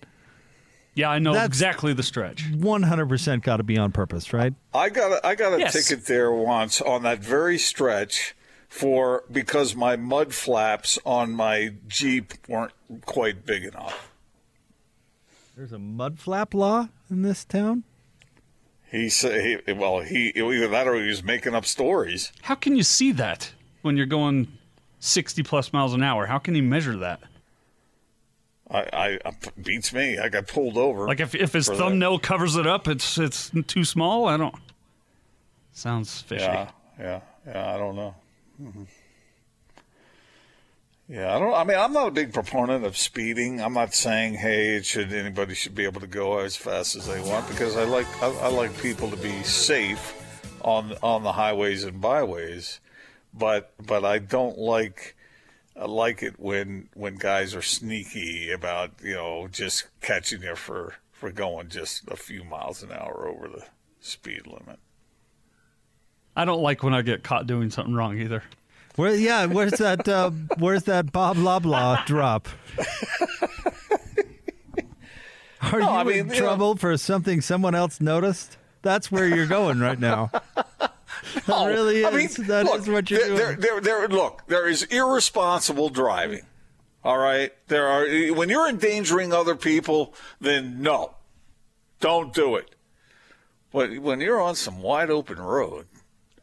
[0.94, 2.52] Yeah, I know That's- exactly the stretch.
[2.52, 4.54] 100% got to be on purpose, right?
[4.74, 5.74] I got a, I got a Yes.
[5.74, 8.36] ticket there once on that very stretch
[8.68, 12.74] for because my mud flaps on my Jeep weren't
[13.06, 14.12] quite big enough.
[15.56, 17.84] There's a mud flap law in this town.
[18.92, 22.34] He said, well, he either that or he was making up stories.
[22.42, 24.50] How can you see that when you're going
[25.00, 26.26] 60 plus miles an hour?
[26.26, 27.22] How can you measure that?
[28.72, 29.32] I, I
[29.62, 30.18] beats me.
[30.18, 31.06] I got pulled over.
[31.08, 31.78] Like if, if his for that.
[31.78, 34.28] thumbnail covers it up, it's it's too small.
[34.28, 34.56] I don't.
[35.74, 36.44] Sounds fishy.
[36.44, 37.74] Yeah, yeah, yeah.
[37.74, 38.16] I don't know.
[38.62, 38.88] Mhm.
[41.10, 41.54] Yeah, I don't.
[41.54, 43.60] I mean, I'm not a big proponent of speeding.
[43.60, 47.06] I'm not saying, hey, it should anybody should be able to go as fast as
[47.06, 50.18] they want because I like I, I like people to be safe
[50.62, 52.80] on on the highways and byways,
[53.34, 55.16] but but I don't like.
[55.80, 60.96] I like it when when guys are sneaky about you know just catching you for
[61.12, 63.64] for going just a few miles an hour over the
[64.00, 64.80] speed limit.
[66.36, 68.44] I don't like when I get caught doing something wrong either.
[68.96, 72.48] Where yeah, where's that uh, where's that Bob Loblaw drop?
[75.62, 78.58] Are No, you I mean, in you know- trouble for something someone else noticed?
[78.82, 80.32] That's where you're going right now.
[81.34, 82.06] That oh, No, really is.
[82.06, 83.60] I mean, That look, is what you're there, doing.
[83.60, 86.46] There, there, there, look, there is irresponsible driving.
[87.04, 91.16] All right, there are when you're endangering other people, then no,
[92.00, 92.76] don't do it.
[93.72, 95.88] But when you're on some wide open road,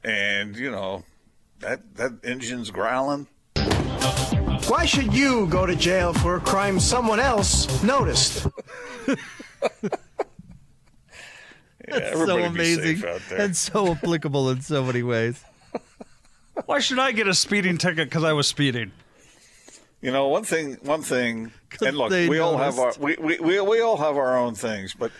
[0.03, 1.05] and you know
[1.61, 3.29] that that engine's growling,
[4.67, 8.47] Why should you go to jail for a crime someone else noticed?
[11.91, 13.41] yeah, so everybody be amazing safe out there.
[13.41, 15.43] and so applicable in so many ways.
[16.67, 18.93] Why should I get a speeding ticket because I was speeding?
[20.01, 23.39] You know, one thing, one thing, and look, they we all have our we, we,
[23.39, 24.95] we, we all have our own things.
[24.95, 25.11] But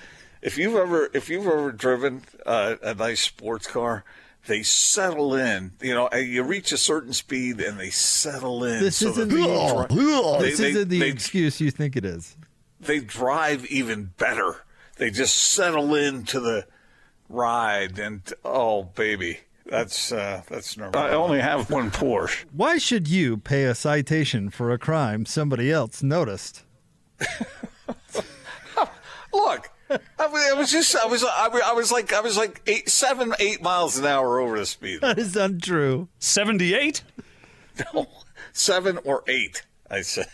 [0.43, 4.05] if you've ever if you've ever driven uh, a nice sports car,
[4.47, 5.73] they settle in.
[5.81, 8.81] You know, and you reach a certain speed and they settle in.
[8.81, 11.97] This so isn't that the, they, dri- this they- isn't the they- excuse you think
[11.97, 12.37] it is.
[12.81, 14.65] they drive even better.
[14.99, 16.67] They just settle into the
[17.29, 20.99] ride, and oh baby, that's uh, that's number.
[20.99, 22.45] I only have one Porsche.
[22.53, 26.65] Why should you pay a citation for a crime somebody else noticed?
[29.33, 32.37] Look, I was, I was just I was I was, I was like I was
[32.37, 35.01] like eight, seven, eight miles an hour over the speed.
[35.01, 36.09] That is untrue.
[36.19, 37.03] 78?
[37.95, 38.09] No,
[38.53, 39.65] seven or eight.
[39.89, 40.27] I said.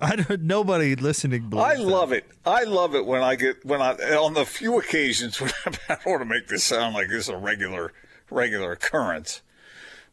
[0.00, 0.42] I don't.
[0.42, 1.82] Nobody listening believes I that.
[1.82, 2.24] love it.
[2.46, 6.06] I love it when I get when I on the few occasions when I don't
[6.06, 7.92] want to make this sound like this is a regular
[8.30, 9.42] regular occurrence,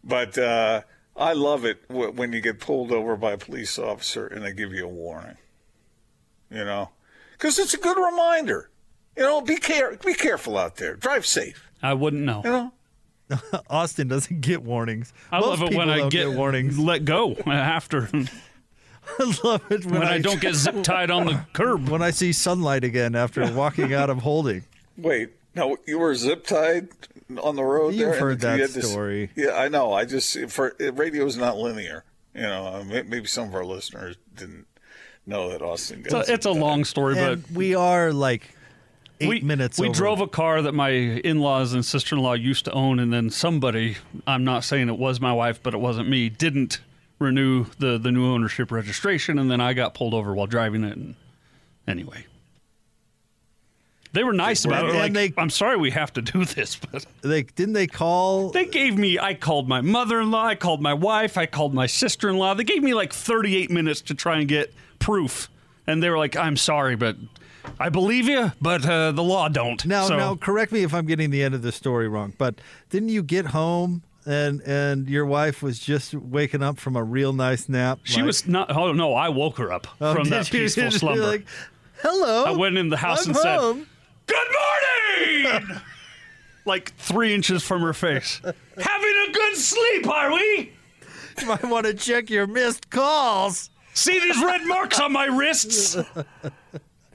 [0.03, 0.81] but uh,
[1.15, 4.53] I love it w- when you get pulled over by a police officer and they
[4.53, 5.37] give you a warning.
[6.49, 6.89] You know,
[7.33, 8.69] because it's a good reminder.
[9.17, 10.95] You know, be care be careful out there.
[10.95, 11.69] Drive safe.
[11.83, 12.41] I wouldn't know.
[12.43, 12.71] You know.
[13.69, 15.11] Austin doesn't get warnings.
[15.31, 16.77] I Most love it when I don't get, warnings.
[16.77, 18.07] let go after
[19.19, 21.89] I love it when, when I don't get zip tied on the curb.
[21.89, 24.63] when I see sunlight again after walking out of holding.
[24.97, 26.89] Wait, no, you were zip tied
[27.41, 27.93] on the road.
[27.93, 29.29] You've there, and heard you that had this- story.
[29.35, 29.93] yeah, I know.
[29.93, 32.03] I just for radio is not linear.
[32.33, 34.65] You know, uh, maybe some of our listeners didn't
[35.25, 36.03] know that Austin.
[36.05, 38.53] It's a, it's a long story, but we are like
[39.21, 39.79] eight we, minutes.
[39.79, 39.95] we over.
[39.95, 43.95] drove a car that my in-laws and sister-in-law used to own and then somebody
[44.27, 46.81] i'm not saying it was my wife but it wasn't me didn't
[47.19, 50.95] renew the, the new ownership registration and then i got pulled over while driving it
[50.97, 51.15] and
[51.87, 52.25] anyway
[54.11, 57.05] they were nice about it like they- i'm sorry we have to do this but
[57.21, 58.49] They didn't they call?
[58.49, 62.53] they gave me i called my mother-in-law i called my wife i called my sister-in-law
[62.55, 65.49] they gave me like 38 minutes to try and get proof
[65.87, 67.15] and they were like i'm sorry but
[67.79, 71.05] i believe you but uh, the law don't now, So- now, correct me if I'm
[71.05, 72.33] getting the end of the story wrong.
[72.37, 72.55] But
[72.89, 77.33] didn't you get home and and your wife was just waking up from a real
[77.33, 77.99] nice nap?
[78.03, 78.75] She like- was not.
[78.75, 80.59] Oh no, I woke her up Oh, from that you?
[80.61, 81.21] peaceful slumber.
[81.25, 81.45] Like,
[82.01, 82.43] Hello.
[82.45, 83.87] I went in the house I'm and home.
[84.27, 85.81] said, "Good morning,"
[86.65, 88.41] like three inches from her face.
[88.77, 90.71] Having a good sleep, are we?
[91.39, 93.69] You might want to check your missed calls.
[93.93, 95.95] See these red marks on my wrists?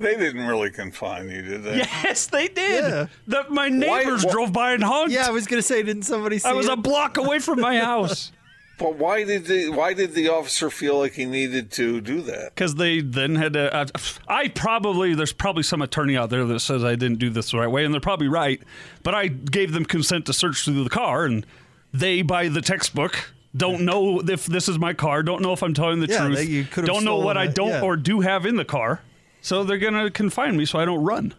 [0.00, 1.76] They didn't really confine you, did they?
[1.76, 2.84] Yes, they did.
[2.84, 3.06] Yeah.
[3.26, 5.12] The, my neighbors wh- drove by and honked.
[5.12, 6.72] Yeah, I was gonna say, didn't somebody see I was it?
[6.72, 8.32] a block away from my house
[8.78, 12.54] But why did the why did the officer feel like he needed to do that?
[12.54, 13.72] because they then had to.
[13.74, 13.86] Uh,
[14.26, 17.58] I probably there's probably some attorney out there that says I didn't do this the
[17.58, 18.60] right way, and they're probably right.
[19.02, 21.44] But I gave them consent to search through the car, and
[21.92, 25.22] they, by the textbook, don't know if this is my car.
[25.22, 26.36] Don't know if I'm telling the Yeah, truth.
[26.38, 27.82] they- you could've don't know what stolen I don't yeah.
[27.82, 29.02] or do have in the car.
[29.42, 31.34] So they're gonna confine me so I don't run.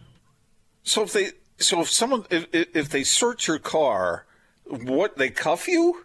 [0.82, 4.26] So if they so if someone if, if if they search your car,
[4.64, 6.04] what they cuff you?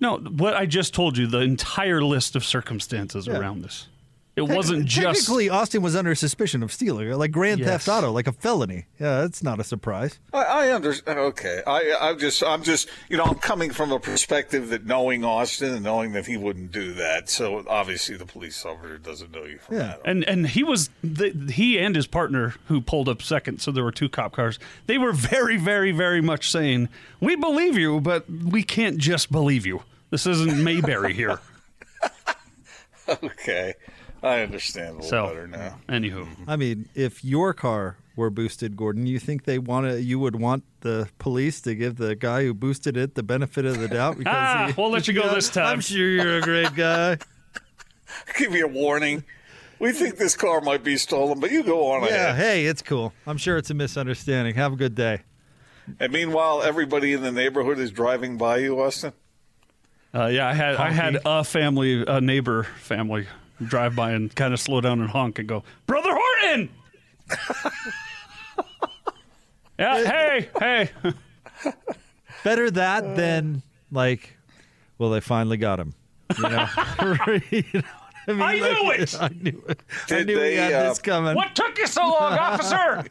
[0.00, 3.88] No, what I just told you, the entire list of circumstances around this.
[4.36, 7.68] It wasn't just Technically, Austin was under suspicion of stealing, like grand Yes.
[7.68, 8.86] theft auto, like a felony.
[8.98, 10.18] Yeah, that's not a surprise.
[10.32, 11.20] I, I understand.
[11.20, 15.24] Okay, I I'm just I'm just you know I'm coming from a perspective that knowing
[15.24, 17.30] Austin and knowing that he wouldn't do that.
[17.30, 19.82] So obviously the police officer doesn't know you from Yeah.
[19.82, 20.00] that.
[20.04, 23.84] And and he was the, he and his partner who pulled up second, so there
[23.84, 24.58] were two cop cars.
[24.86, 26.88] They were very, very, very much saying,
[27.20, 29.84] "We believe you, but we can't just believe you.
[30.10, 31.38] This isn't Mayberry here."
[33.06, 33.74] Okay,
[34.24, 35.78] I understand a little So, better now.
[35.88, 40.00] anywho, I mean, if your car were boosted, Gordon, you think they want to?
[40.02, 43.78] You would want the police to give the guy who boosted it the benefit of
[43.78, 44.16] the doubt?
[44.18, 45.66] Because Ah, we'll let you go this time.
[45.66, 47.18] I'm sure you're a great guy.
[48.38, 49.24] Give you a warning.
[49.80, 52.36] We think this car might be stolen, but you go on yeah, ahead.
[52.36, 53.12] hey, it's cool.
[53.26, 54.54] I'm sure it's a misunderstanding.
[54.54, 55.22] Have a good day.
[56.00, 59.12] And meanwhile, everybody in the neighborhood is driving by you, Austin.
[60.14, 63.26] uh, yeah, I had I had a family, a neighbor family,
[63.62, 66.68] drive by and kind of slow down and honk and go, "Brother Horton."
[69.78, 70.90] Yeah, hey, hey.
[72.44, 74.36] Better that than like,
[74.98, 75.94] well, they finally got him.
[76.36, 76.68] You know,
[77.50, 77.82] You know
[78.36, 78.42] what I, mean?
[78.42, 79.16] I knew it!
[79.20, 79.82] I knew it.
[79.90, 81.34] I Did knew we they, had uh, this coming.
[81.34, 83.04] What took you so long, officer?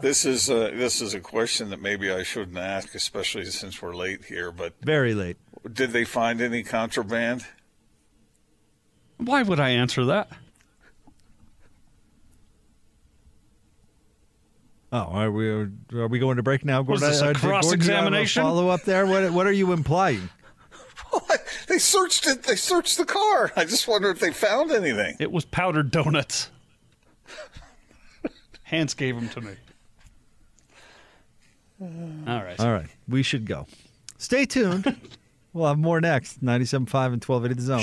[0.00, 3.94] This is uh, this is a question that maybe I shouldn't ask, especially since we're
[3.96, 4.52] late here.
[4.52, 5.36] But Very late.
[5.72, 7.44] did they find any contraband?
[9.18, 10.30] Why would I answer that?
[14.90, 16.80] Oh, are we are we going to break now?
[16.80, 17.08] Was Gordon?
[17.10, 18.42] this a Uh, did Gordon, you have cross-examination?
[18.42, 19.06] Follow up there.
[19.06, 20.30] What what are you implying?
[21.68, 22.44] they searched it.
[22.44, 23.52] They searched the car.
[23.54, 25.16] I just wonder if they found anything.
[25.20, 26.50] It was powdered donuts.
[28.62, 29.52] Hans gave them to me.
[31.80, 32.58] All right.
[32.58, 33.66] All right, we should go.
[34.16, 34.96] Stay tuned.
[35.52, 36.42] we'll have more next.
[36.42, 36.72] 97.5
[37.12, 37.82] and 1280 The Zone.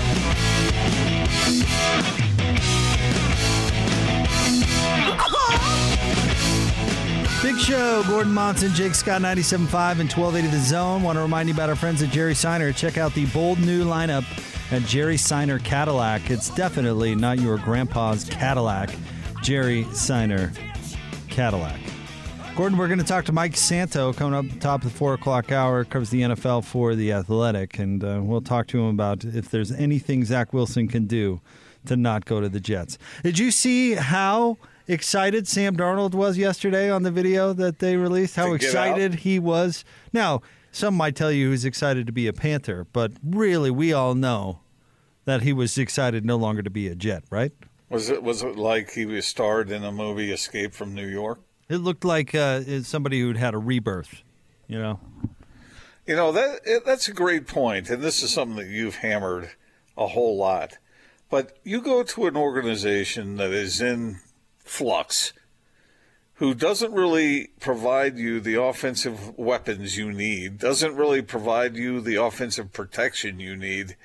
[7.41, 8.03] Big show.
[8.07, 11.01] Gordon Monson, Jake Scott, 97.5 and 1280 The Zone.
[11.01, 12.71] Want to remind you about our friends at Jerry Seiner.
[12.71, 14.23] Check out the bold new lineup
[14.71, 16.29] at Jerry Seiner Cadillac.
[16.29, 18.91] It's definitely not your grandpa's Cadillac.
[19.41, 20.51] Jerry Seiner
[21.29, 21.79] Cadillac.
[22.55, 25.51] Gordon, we're going to talk to Mike Sando coming up top of the four o'clock
[25.51, 25.83] hour.
[25.83, 29.71] Covers the NFL for the Athletic, and uh, we'll talk to him about if there's
[29.71, 31.41] anything Zach Wilson can do
[31.87, 32.99] to not go to the Jets.
[33.23, 34.59] Did you see how
[34.91, 38.35] excited Sam Darnold was yesterday on the video that they released?
[38.35, 39.85] How excited he was.
[40.13, 44.15] Now, some might tell you he's excited to be a Panther, but really, we all
[44.15, 44.59] know
[45.25, 47.51] that he was excited no longer to be a Jet, right?
[47.89, 51.41] Was it was it like he was starred in a movie Escape from New York?
[51.67, 54.23] It looked like uh, somebody who'd had a rebirth,
[54.67, 54.99] you know.
[56.05, 59.51] You know that that's a great point, and this is something that you've hammered
[59.97, 60.77] a whole lot.
[61.29, 64.19] But you go to an organization that is in
[64.71, 65.33] flux,
[66.35, 72.15] who doesn't really provide you the offensive weapons you need, doesn't really provide you the
[72.15, 73.97] offensive protection you need,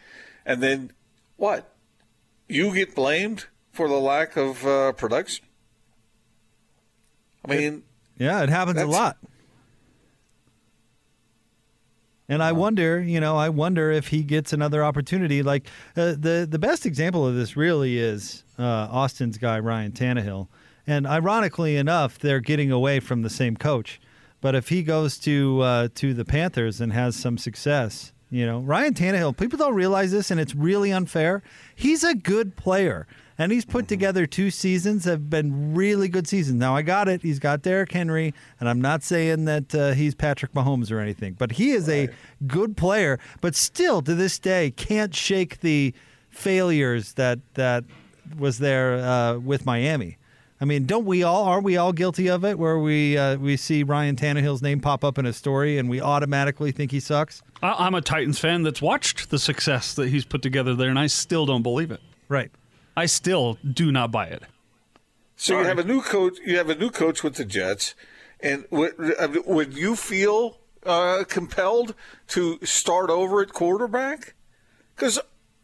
[0.45, 0.93] and then
[1.37, 1.73] what?
[2.49, 5.47] You get blamed for the lack of uh, production.
[7.45, 7.83] I mean,
[8.19, 9.19] Yeah, it happens a lot.
[12.29, 15.45] And I wonder, you know, I wonder if he gets another opportunity.
[15.45, 20.49] Like uh, the the best example of this really is uh, Austin's guy Ryan Tannehill,
[20.87, 24.01] and ironically enough, they're getting away from the same coach.
[24.41, 28.61] But if he goes to uh, to the Panthers and has some success, you know,
[28.61, 31.43] Ryan Tannehill, people don't realize this, and it's really unfair.
[31.75, 33.07] He's a good player,
[33.39, 36.59] and he's put together two seasons that have been really good seasons.
[36.61, 40.15] Now I got it; he's got Derrick Henry, and I'm not saying that uh, he's
[40.15, 42.09] Patrick Mahomes or anything, but he is a
[42.47, 43.19] good player.
[43.41, 45.95] But still, to this day, can't shake the
[46.29, 47.85] failures that that
[48.39, 50.19] was there uh, with Miami.
[50.61, 51.45] I mean, don't we all?
[51.45, 52.59] Are we all guilty of it?
[52.59, 56.01] Where we uh, we see Ryan Tannehill's name pop up in a story and we
[56.01, 57.43] automatically think he sucks?
[57.63, 60.99] I- I'm a Titans fan that's watched the success that he's put together there, and
[60.99, 62.01] I still don't believe it.
[62.29, 62.51] Right.
[62.97, 64.43] I still do not buy it.
[65.37, 66.39] So you have a new coach.
[66.47, 67.95] You have a new coach with the Jets,
[68.41, 71.95] and would, uh, would you feel uh, compelled
[72.29, 74.33] to start over at quarterback?
[74.95, 75.19] Because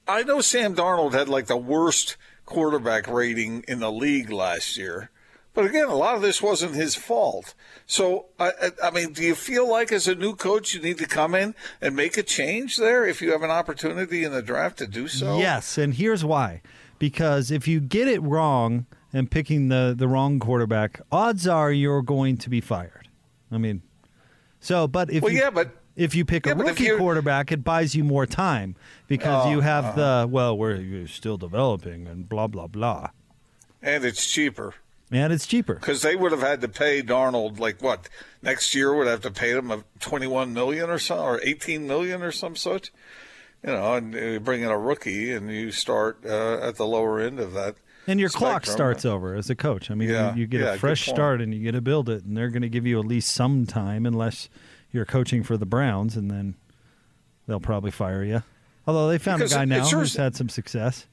[0.07, 5.11] I know Sam Darnold had like the worst quarterback rating in the league last year,
[5.55, 7.55] but again, a lot of this wasn't his fault.
[7.87, 11.07] So I, I mean, do you feel like as a new coach you need to
[11.07, 14.79] come in and make a change there if you have an opportunity in the draft
[14.79, 15.39] to do so?
[15.39, 16.63] Yes, and here's why.
[16.99, 22.03] Because if you get it wrong and picking the, the wrong quarterback, odds are you're
[22.03, 23.09] going to be fired.
[23.51, 23.83] I mean,
[24.61, 27.63] so but if Well, you, yeah, but if you pick yeah, a rookie quarterback, it
[27.65, 28.77] buys you more time
[29.09, 30.23] because Oh, you have uh-huh.
[30.23, 33.11] the well, we're you're still developing and blah blah blah,
[33.83, 34.75] and it's cheaper.
[35.11, 35.75] and it's cheaper.
[35.75, 38.09] Because they would have had to pay Darnold like what
[38.43, 42.23] next year would have to pay him a twenty-one million or so, or eighteen million
[42.23, 42.93] or some such.
[43.65, 47.21] You know, and you bring in a rookie and you start uh, at the lower
[47.21, 47.77] end of that.
[48.09, 49.89] And your clock starts over as a coach.
[49.89, 52.09] I mean, Yeah, you, you get yeah, a fresh start and you get to build
[52.09, 54.49] it, and they're going to give you at least some time, unless
[54.93, 56.55] you're coaching for the Browns, and then
[57.47, 58.43] they'll probably fire you.
[58.87, 61.07] Although they found Because a guy now sure who's had some success.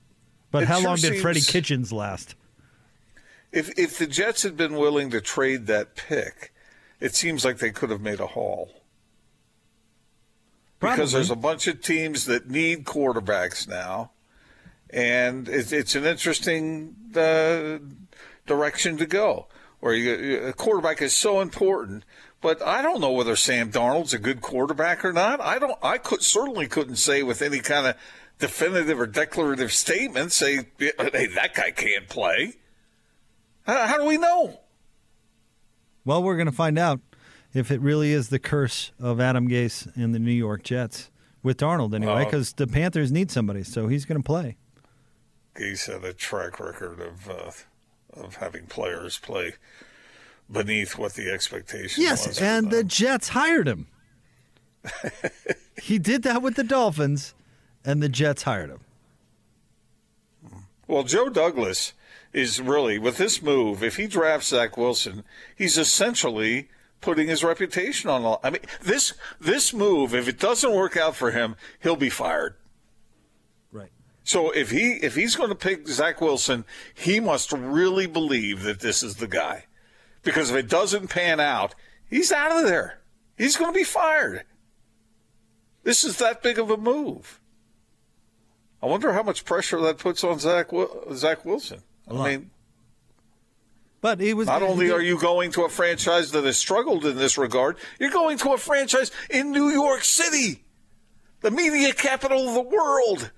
[0.52, 2.36] But how sure long did Freddie Kitchens last?
[3.52, 6.52] If if the Jets had been willing to trade that pick
[7.00, 8.70] it seems like they could have made a haul.
[10.80, 10.96] Probably.
[10.96, 14.12] Because there's a bunch of teams that need quarterbacks now,
[14.90, 17.80] and it's, it's an interesting uh,
[18.46, 19.48] direction to go.
[19.82, 22.04] Where you, a quarterback is so important,
[22.42, 25.42] but I don't know whether Sam Darnold's a good quarterback or not.
[25.42, 25.78] I don't.
[25.82, 27.96] I could certainly couldn't say with any kind of
[28.38, 32.54] definitive or declarative statement say, "Hey, that guy can't play."
[33.64, 34.60] How, how do we know?
[36.06, 37.02] Well, we're going to find out
[37.54, 41.12] if it really is the curse of Adam Gase and the New York Jets
[41.44, 44.56] with Darnold anyway, Uh, because the Panthers need somebody, so he's going to play.
[45.58, 47.52] He's had a track record of uh,
[48.14, 49.54] of having players play
[50.52, 52.26] beneath what the expectation was.
[52.26, 52.80] Yes, and the.
[52.80, 53.88] Uh, Jets hired him.
[55.82, 57.34] he did that with the Dolphins,
[57.84, 58.80] and the Jets hired him.
[60.88, 61.94] well, Joe Douglas
[62.34, 63.84] is really with this move.
[63.84, 65.24] If he drafts Zach Wilson,
[65.56, 66.70] he's essentially
[67.02, 68.24] putting his reputation on.
[68.24, 72.10] the I mean, this this move, if it doesn't work out for him, he'll be
[72.10, 72.56] fired.
[73.72, 73.92] Right.
[74.24, 78.80] So if he if he's going to pick Zach Wilson, he must really believe that
[78.80, 79.66] this is the guy.
[80.30, 81.74] Because if it doesn't pan out,
[82.08, 83.02] he's out of there.
[83.36, 84.44] He's going to be fired.
[85.84, 87.40] This is that big of a move.
[88.84, 90.70] I wonder how much pressure that puts on Zach
[91.14, 91.80] Zach Wilson.
[92.08, 92.52] I mean,
[94.02, 97.18] But he was not only are you going to a franchise that has struggled in
[97.18, 100.64] this regard, you're going to a franchise in New York City,
[101.42, 103.32] the media capital of the world.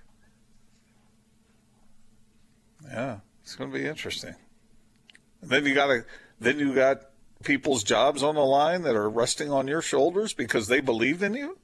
[2.84, 4.36] Yeah, it's going to be interesting.
[5.42, 6.06] And then you got to,
[6.42, 7.04] then you got
[7.44, 11.36] people's jobs on the line that are resting on your shoulders because they believed in
[11.36, 11.58] you.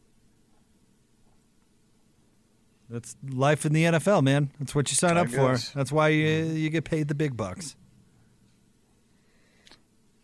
[2.89, 4.51] That's life in the NFL, man.
[4.59, 5.57] That's what you sign I up for.
[5.75, 6.55] That's why you, mm-hmm.
[6.55, 7.75] you get paid the big bucks.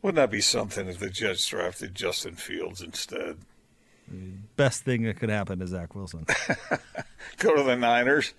[0.02, 3.40] Wouldn't that be something if the Jets drafted Justin Fields instead?
[4.56, 6.26] Best thing that could happen to Zach Wilson.
[7.40, 8.34] Go to the Niners.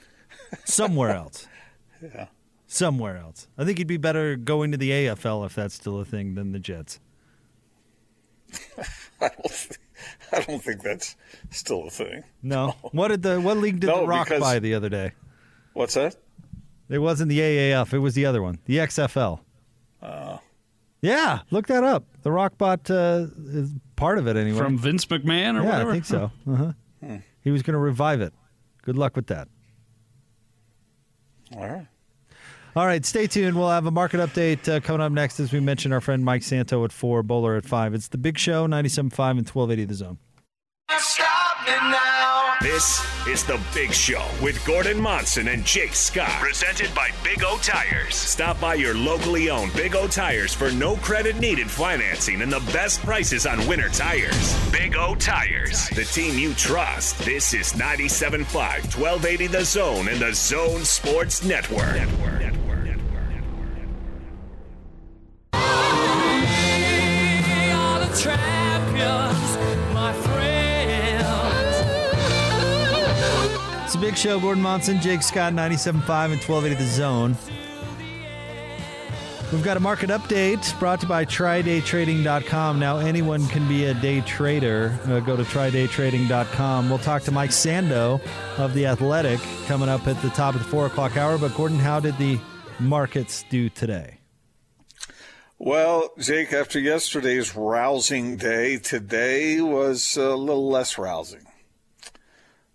[0.64, 1.48] Somewhere else.
[2.02, 2.26] Yeah.
[2.74, 3.46] Somewhere else.
[3.56, 6.50] I think he'd be better going to the AFL if that's still a thing than
[6.50, 6.98] the Jets.
[9.20, 9.78] I don't, think,
[10.32, 11.14] I don't think that's
[11.50, 12.24] still a thing.
[12.42, 12.74] No.
[12.90, 15.12] What did the what league did No, the Rock because- buy the other day?
[15.72, 16.16] What's that?
[16.88, 17.92] It wasn't the AAF.
[17.92, 19.38] It was the other one, the XFL.
[21.00, 22.04] yeah, look that up.
[22.22, 24.58] The Rock bought uh, is part of it anyway.
[24.58, 25.90] From Vince McMahon or yeah, whatever?
[25.90, 26.30] I think so.
[26.46, 26.72] Uh-huh.
[27.40, 28.32] He was going to revive it.
[28.82, 29.46] Good luck with that.
[31.56, 31.86] All right.
[32.76, 33.56] All right, stay tuned.
[33.56, 35.94] We'll have a market update uh, coming up next, as we mentioned.
[35.94, 37.94] Our friend Mike Sando at four, Bowler at five.
[37.94, 40.18] It's the Big Show, 97.5 and 1280 The Zone.
[40.98, 42.56] Stop me now.
[42.60, 46.40] This is The Big Show with Gordon Monson and Jake Scott.
[46.40, 48.16] Presented by Big O Tires.
[48.16, 52.60] Stop by your locally owned Big O Tires for no credit needed financing and the
[52.72, 54.56] best prices on winter tires.
[54.72, 57.18] Big O Tires, the team you trust.
[57.18, 58.42] This is 97.5,
[58.98, 61.94] 1280 The Zone and The Zone Sports Network.
[61.94, 62.40] Network.
[62.40, 62.63] Network.
[73.84, 74.40] It's a Big Show.
[74.40, 77.36] Gordon Monson, Jake Scott, 97.5 and 1280 The Zone.
[79.52, 82.80] We've got a market update brought to you by TryDayTrading.com.
[82.80, 84.98] Now, anyone can be a day trader.
[85.04, 86.88] Uh, go to TryDayTrading.com.
[86.88, 88.20] We'll talk to Mike Sando
[88.58, 91.38] of The Athletic coming up at the top of the 4 o'clock hour.
[91.38, 92.40] But, Gordon, how did the
[92.80, 94.18] markets do today?
[95.64, 101.46] Well, Jake, after yesterday's rousing day, today was a little less rousing.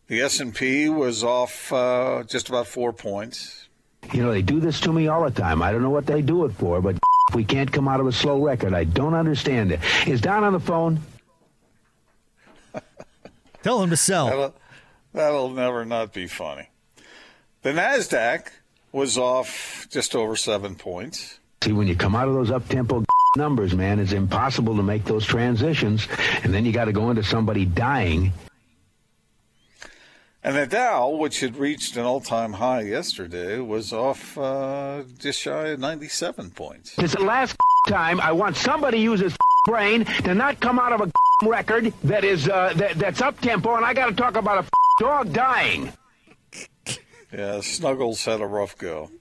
[0.07, 3.67] The S&P was off uh, just about four points.
[4.11, 5.61] You know, they do this to me all the time.
[5.61, 6.95] I don't know what they do it for, but
[7.29, 9.81] if we can't come out of a slow record, I don't understand it.
[10.07, 10.99] Is Don on the phone?
[13.61, 14.25] Tell him to sell.
[14.29, 14.55] That'll,
[15.13, 16.69] that'll never not be funny.
[17.61, 18.47] The Nasdaq
[18.91, 21.38] was off just over seven points.
[21.64, 23.03] See, when you come out of those up-tempo
[23.36, 26.07] numbers, man, it's impossible to make those transitions,
[26.43, 28.32] and then you got to go into somebody dying.
[30.41, 35.70] And the Dow, which had reached an all-time high yesterday, was off uh, just shy
[35.70, 36.97] of 97 points.
[36.97, 37.57] It's the last
[37.88, 39.36] time I want somebody to use his
[39.66, 41.12] brain to not come out of a
[41.45, 44.70] record that is uh, that, that's up-tempo, and I got to talk about a
[45.01, 45.91] dog dying.
[47.34, 49.12] Yeah, Snuggles had a rough go,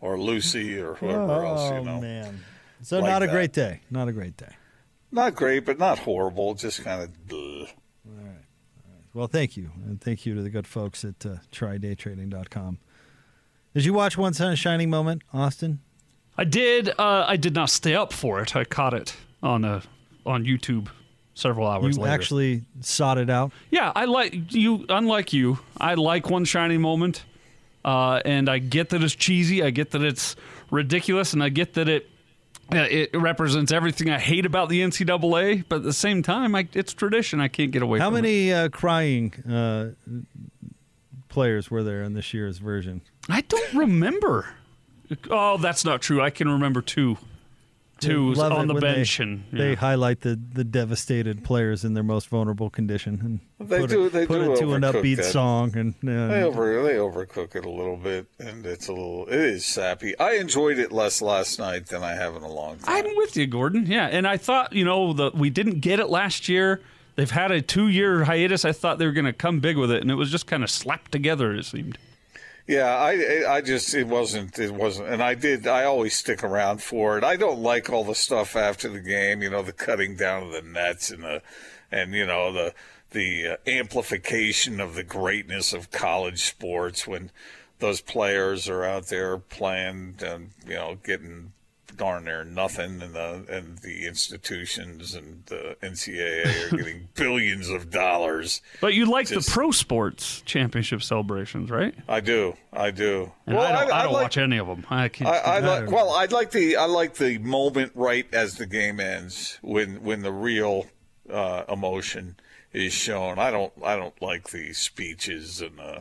[0.00, 1.96] or Lucy, or whoever else, you know.
[1.96, 2.40] Oh, man.
[2.82, 3.32] So, Like not a that.
[3.32, 3.80] great day.
[3.90, 4.54] Not a great day.
[5.12, 6.54] Not great, but not horrible.
[6.54, 7.10] Just kind of.
[7.28, 7.68] Bleh.
[9.12, 9.70] Well, thank you.
[9.86, 12.78] And thank you to the good folks at uh, trydaytrading.com.
[13.74, 15.80] Did you watch One Sun Shining Moment, Austin?
[16.38, 16.88] I did.
[16.90, 18.54] Uh, I did not stay up for it.
[18.54, 19.82] I caught it on a
[20.24, 20.88] on YouTube
[21.34, 22.14] several hours You later.
[22.14, 23.50] actually sought it out.
[23.70, 24.86] Yeah, I like you.
[24.88, 27.24] Unlike you, I like one shining moment,
[27.84, 29.62] uh, and I get that it's cheesy.
[29.62, 30.36] I get that it's
[30.70, 32.08] ridiculous, and I get that it
[32.72, 35.64] uh, it represents everything I hate about the NCAA.
[35.68, 37.40] But at the same time, I, it's tradition.
[37.40, 37.98] I can't get away.
[37.98, 38.18] How from it.
[38.18, 39.88] How many uh, crying uh,
[41.28, 43.00] players were there in this year's version?
[43.28, 44.54] I don't remember.
[45.30, 46.22] Oh, that's not true.
[46.22, 47.18] I can remember two.
[48.00, 51.94] Two Love on the when bench, they, and they highlight the, the devastated players in
[51.94, 54.82] their most vulnerable condition and They put do- it, they put do it to an
[54.82, 55.24] upbeat that.
[55.24, 59.26] song and uh, They over they overcook it a little bit, and it's a little
[59.28, 60.18] it is sappy.
[60.18, 63.06] I enjoyed it less last night than I have in a long time.
[63.06, 63.86] I'm with you, Gordon.
[63.86, 66.80] Yeah, and I thought you know the we didn't get it last year.
[67.16, 68.64] They've had a two year hiatus.
[68.64, 70.62] I thought they were going to come big with it, and it was just kind
[70.62, 71.54] of slapped together.
[71.54, 71.98] It seemed.
[72.70, 76.80] Yeah, I I just it wasn't it wasn't, and I did I always stick around
[76.80, 77.24] for it.
[77.24, 80.52] I don't like all the stuff after the game, you know, the cutting down of
[80.52, 81.42] the nets and the
[81.90, 82.72] and you know the
[83.10, 87.32] the uh, amplification of the greatness of college sports when
[87.80, 91.52] those players are out there playing and you know getting
[91.96, 97.90] darn near nothing, and the and the institutions and the NCAA are getting billions of
[97.90, 98.62] dollars.
[98.80, 101.94] But you like Just- the pro sports championship celebrations, right?
[102.08, 103.32] I do, I do.
[103.46, 104.86] And I don't, I don't watch any of them.
[104.90, 108.56] I, can, I, I like well, I like the I like the moment right as
[108.56, 110.86] the game ends when when the real
[111.30, 112.36] uh, emotion
[112.72, 113.38] is shown.
[113.38, 116.00] I don't I don't like the speeches and uh,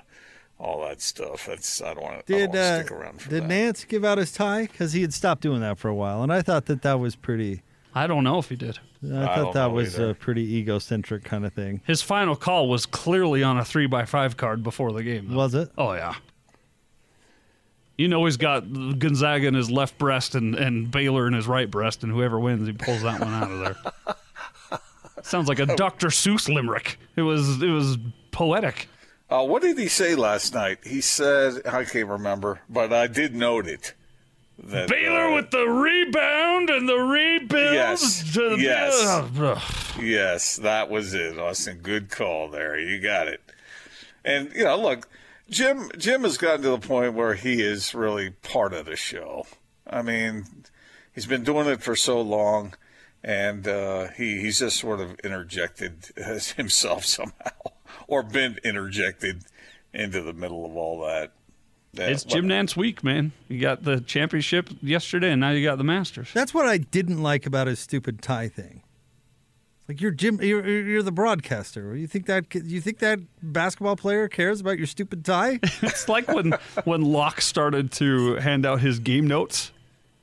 [0.60, 1.45] all that stuff.
[1.45, 3.49] That's I don't want to did uh, stick around for did that.
[3.49, 6.32] Nantz give out his tie because he had stopped doing that for a while and
[6.34, 7.62] I thought that that was pretty
[7.95, 8.78] I don't know if he did.
[9.03, 10.10] I I thought don't that was either.
[10.12, 14.05] a pretty egocentric kind of thing His final call was clearly on a three by
[14.05, 15.30] five card before the game.
[15.30, 15.38] though.
[15.38, 16.16] was it Oh yeah.
[17.97, 18.62] You know he's got
[18.99, 22.66] Gonzaga in his left breast and, and Baylor in his right breast, and whoever wins,
[22.66, 24.80] he pulls that one out of there.
[25.22, 26.07] Sounds like a Dr.
[26.07, 26.97] Seuss limerick.
[27.18, 27.97] It was it was
[28.32, 28.88] poetic.
[29.30, 30.80] Uh, what did he say last night?
[30.84, 33.93] He said I can't remember, but I did note it.
[34.61, 37.73] That, Baylor uh, with the rebound and the rebuild.
[37.73, 38.34] Yes.
[38.34, 39.95] the- Yes.
[40.01, 41.80] Yes, that was it, Austin.
[41.82, 42.77] Good call there.
[42.77, 43.41] You got it.
[44.25, 45.07] And you know, look,
[45.49, 49.45] Jim Jim has gotten to the point where he is really part of the show.
[49.88, 50.45] I mean,
[51.13, 52.73] he's been doing it for so long,
[53.23, 56.07] and uh, he he's just sort of interjected
[56.57, 57.51] himself somehow,
[58.10, 59.43] or been interjected
[59.93, 61.32] into the middle of all that.
[61.93, 63.32] Yeah, It's Jim Nantz week, man.
[63.47, 66.30] You got the championship yesterday, and now you got the Masters.
[66.34, 68.84] That's what I didn't like about his stupid tie thing.
[69.88, 71.95] Like you're Jim, you're, you're the broadcaster.
[71.95, 75.60] You think that you think that basketball player cares about your stupid tie?
[75.82, 76.53] It's like when
[76.84, 79.72] when Locke started to hand out his game notes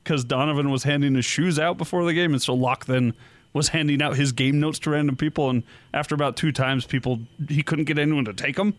[0.03, 3.13] because Donovan was handing his shoes out before the game, and so Locke then
[3.57, 5.49] was handing out his game notes to random people.
[5.49, 8.75] And after about two times, people he couldn't get anyone to take them.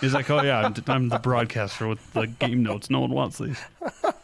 [0.00, 2.90] He's like, "Oh yeah, I'm, I'm the broadcaster with the game notes.
[2.90, 3.58] No one wants these."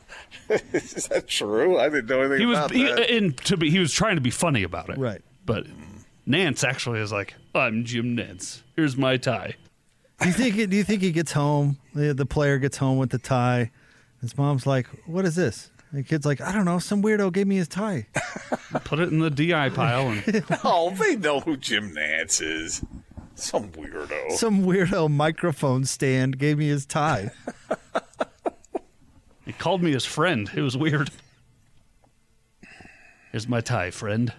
[0.73, 1.79] Is that true?
[1.79, 3.11] I didn't know anything He was about he, that.
[3.11, 5.23] and to be he was trying to be funny about it, Right.
[5.45, 5.67] But
[6.29, 8.63] Nantz actually is like, "I'm Jim Nantz.
[8.77, 9.55] Here's my tie."
[10.21, 10.71] do you think?
[10.71, 11.79] Do you think he gets home?
[11.95, 13.71] The, the player gets home with the tie.
[14.21, 16.79] His mom's like, "What is this?" The kid's like, "I don't know.
[16.79, 18.07] Some weirdo gave me his tie."
[18.85, 22.83] Put it in the DI pile and oh, they know who Jim Nantz is.
[23.35, 24.33] Some weirdo.
[24.33, 27.31] Some weirdo microphone stand gave me his tie.
[29.45, 30.51] He called me his friend.
[30.55, 31.11] It was weird.
[33.31, 34.33] Here's my tie, friend.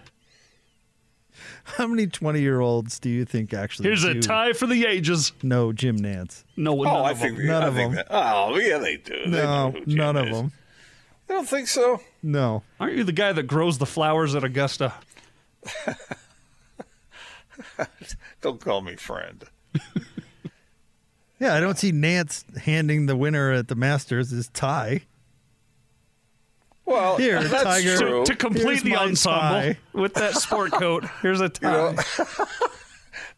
[1.64, 3.88] How many twenty-year-olds do you think actually?
[3.88, 5.32] Here's a tie for the ages.
[5.42, 6.44] No, Jim Nantz?
[6.56, 6.88] No one.
[6.88, 7.46] Oh, none I of think them.
[7.46, 7.96] None I of think them.
[7.96, 9.14] That, oh, yeah, they do.
[9.26, 10.36] They know No, who Jim none of is.
[10.36, 10.52] them.
[11.28, 12.00] You don't think so?
[12.22, 12.62] No.
[12.80, 14.94] Aren't you the guy that grows the flowers at Augusta?
[18.40, 19.44] Don't call me friend.
[21.40, 25.02] Yeah, I don't see Nantz handing the winner at the Masters his tie.
[26.84, 27.96] Well, Here, that's Tiger.
[27.96, 28.24] true.
[28.24, 29.78] To complete Here's the ensemble tie.
[29.92, 31.04] with that sport coat.
[31.22, 31.92] Here's a tie.
[31.92, 32.40] That's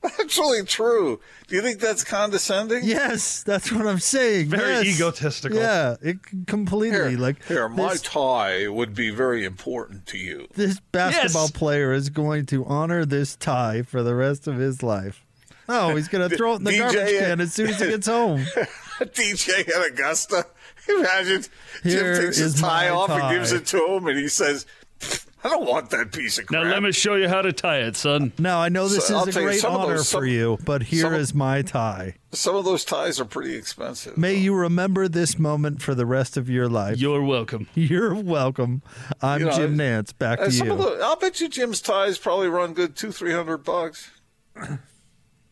[0.38, 1.20] really true.
[1.48, 2.84] Do you think that's condescending?
[2.84, 4.48] Yes, that's what I'm saying.
[4.48, 4.96] Very yes.
[4.96, 5.58] egotistical.
[5.58, 10.46] Yeah, it completely Here, like here, my this, tie would be very important to you.
[10.54, 11.50] this basketball Yes.
[11.52, 15.24] player is going to honor this tie for the rest of his life.
[15.68, 17.88] Oh, he's going to throw it in the DJ garbage can as soon as he
[17.88, 18.44] gets home.
[19.00, 20.46] DJ at Augusta.
[20.88, 21.44] Imagine
[21.82, 23.20] Here Jim takes is his tie off tie.
[23.28, 24.66] and gives it to him, and he says,
[25.42, 26.64] I don't want that piece of crap.
[26.64, 28.32] Now let me show you how to tie it, son.
[28.38, 30.20] Now I know this So, I'll is a tell you, great some honor those- some-
[30.20, 32.16] for you, but here some is my tie.
[32.32, 34.16] Some of those ties are pretty expensive.
[34.18, 36.98] May you remember this moment for the rest of your life.
[36.98, 37.68] You're welcome.
[37.74, 38.82] You're welcome.
[39.22, 40.16] I'm You know, Jim Nantz.
[40.16, 40.72] Back to some you.
[40.74, 44.10] of the, I'll bet you Jim's ties probably run good two, three hundred bucks.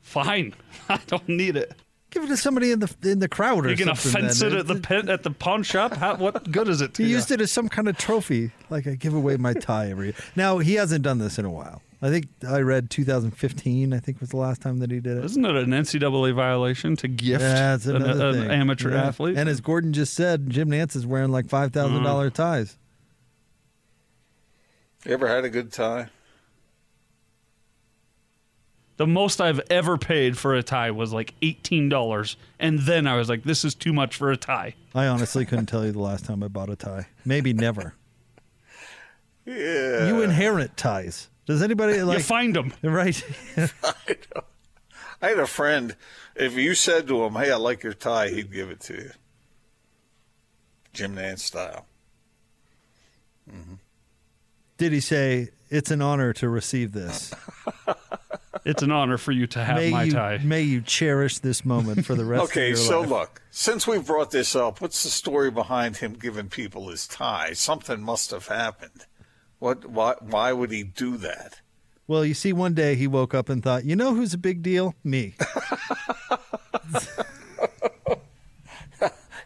[0.03, 0.55] Fine.
[0.89, 1.73] I don't need it.
[2.11, 4.23] Give it to somebody in the in the crowd or You're gonna something.
[4.23, 4.53] fence then.
[4.53, 5.93] it at the pen, at the pawn shop?
[5.95, 7.17] How, what good is it to He you?
[7.17, 8.51] used it as some kind of trophy.
[8.71, 10.15] Like I give away my tie every year.
[10.35, 11.83] Now he hasn't done this in a while.
[12.01, 13.93] I think I read 2015.
[13.93, 15.25] I think was the last time that he did it.
[15.25, 19.09] Isn't it an NCAA violation to gift That's an, an amateur Yeah.
[19.09, 19.37] athlete?
[19.37, 22.37] And as Gordon just said, Jim Nantz is wearing like five thousand dollar Mm-hmm.
[22.43, 22.79] ties.
[25.05, 26.09] You ever had a good tie?
[28.99, 33.17] The most I've ever paid for a tie was like eighteen dollars, and then I
[33.17, 36.01] was like, "This is too much for a tie." I honestly couldn't tell you the
[36.01, 37.07] last time I bought a tie.
[37.25, 37.95] Maybe never.
[39.47, 40.09] Yeah.
[40.09, 41.29] You inherit ties.
[41.47, 42.73] Does anybody like you find them.
[42.83, 43.25] right?
[45.23, 45.97] I had a friend.
[46.35, 49.11] If you said to him, "Hey, I like your tie," he'd give it to you.
[50.93, 51.87] Jim Nantz style.
[54.77, 57.33] Did he say it's an honor to receive this?
[58.69, 60.39] It's an honor for you to have may my you tie.
[60.45, 63.07] may you cherish this moment for the rest Okay, of your so life.
[63.07, 66.91] Okay, so look, since we brought this up, what's the story behind him giving people
[66.91, 67.55] his tie?
[67.55, 69.07] Something must have happened.
[69.59, 69.87] What?
[69.87, 70.15] Why?
[70.21, 71.61] Why would he do that?
[72.07, 74.63] Well, you see, one day he woke up and thought, you know who's a big
[74.63, 74.95] deal?
[75.03, 75.35] Me.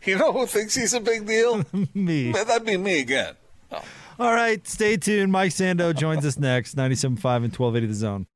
[0.05, 1.65] You know who thinks he's a big deal?
[1.95, 2.33] Me.
[2.33, 3.37] That'd be me again.
[4.19, 5.31] All right, stay tuned.
[5.31, 8.27] Mike Sando joins us next, 97.5 and 1280 The Zone.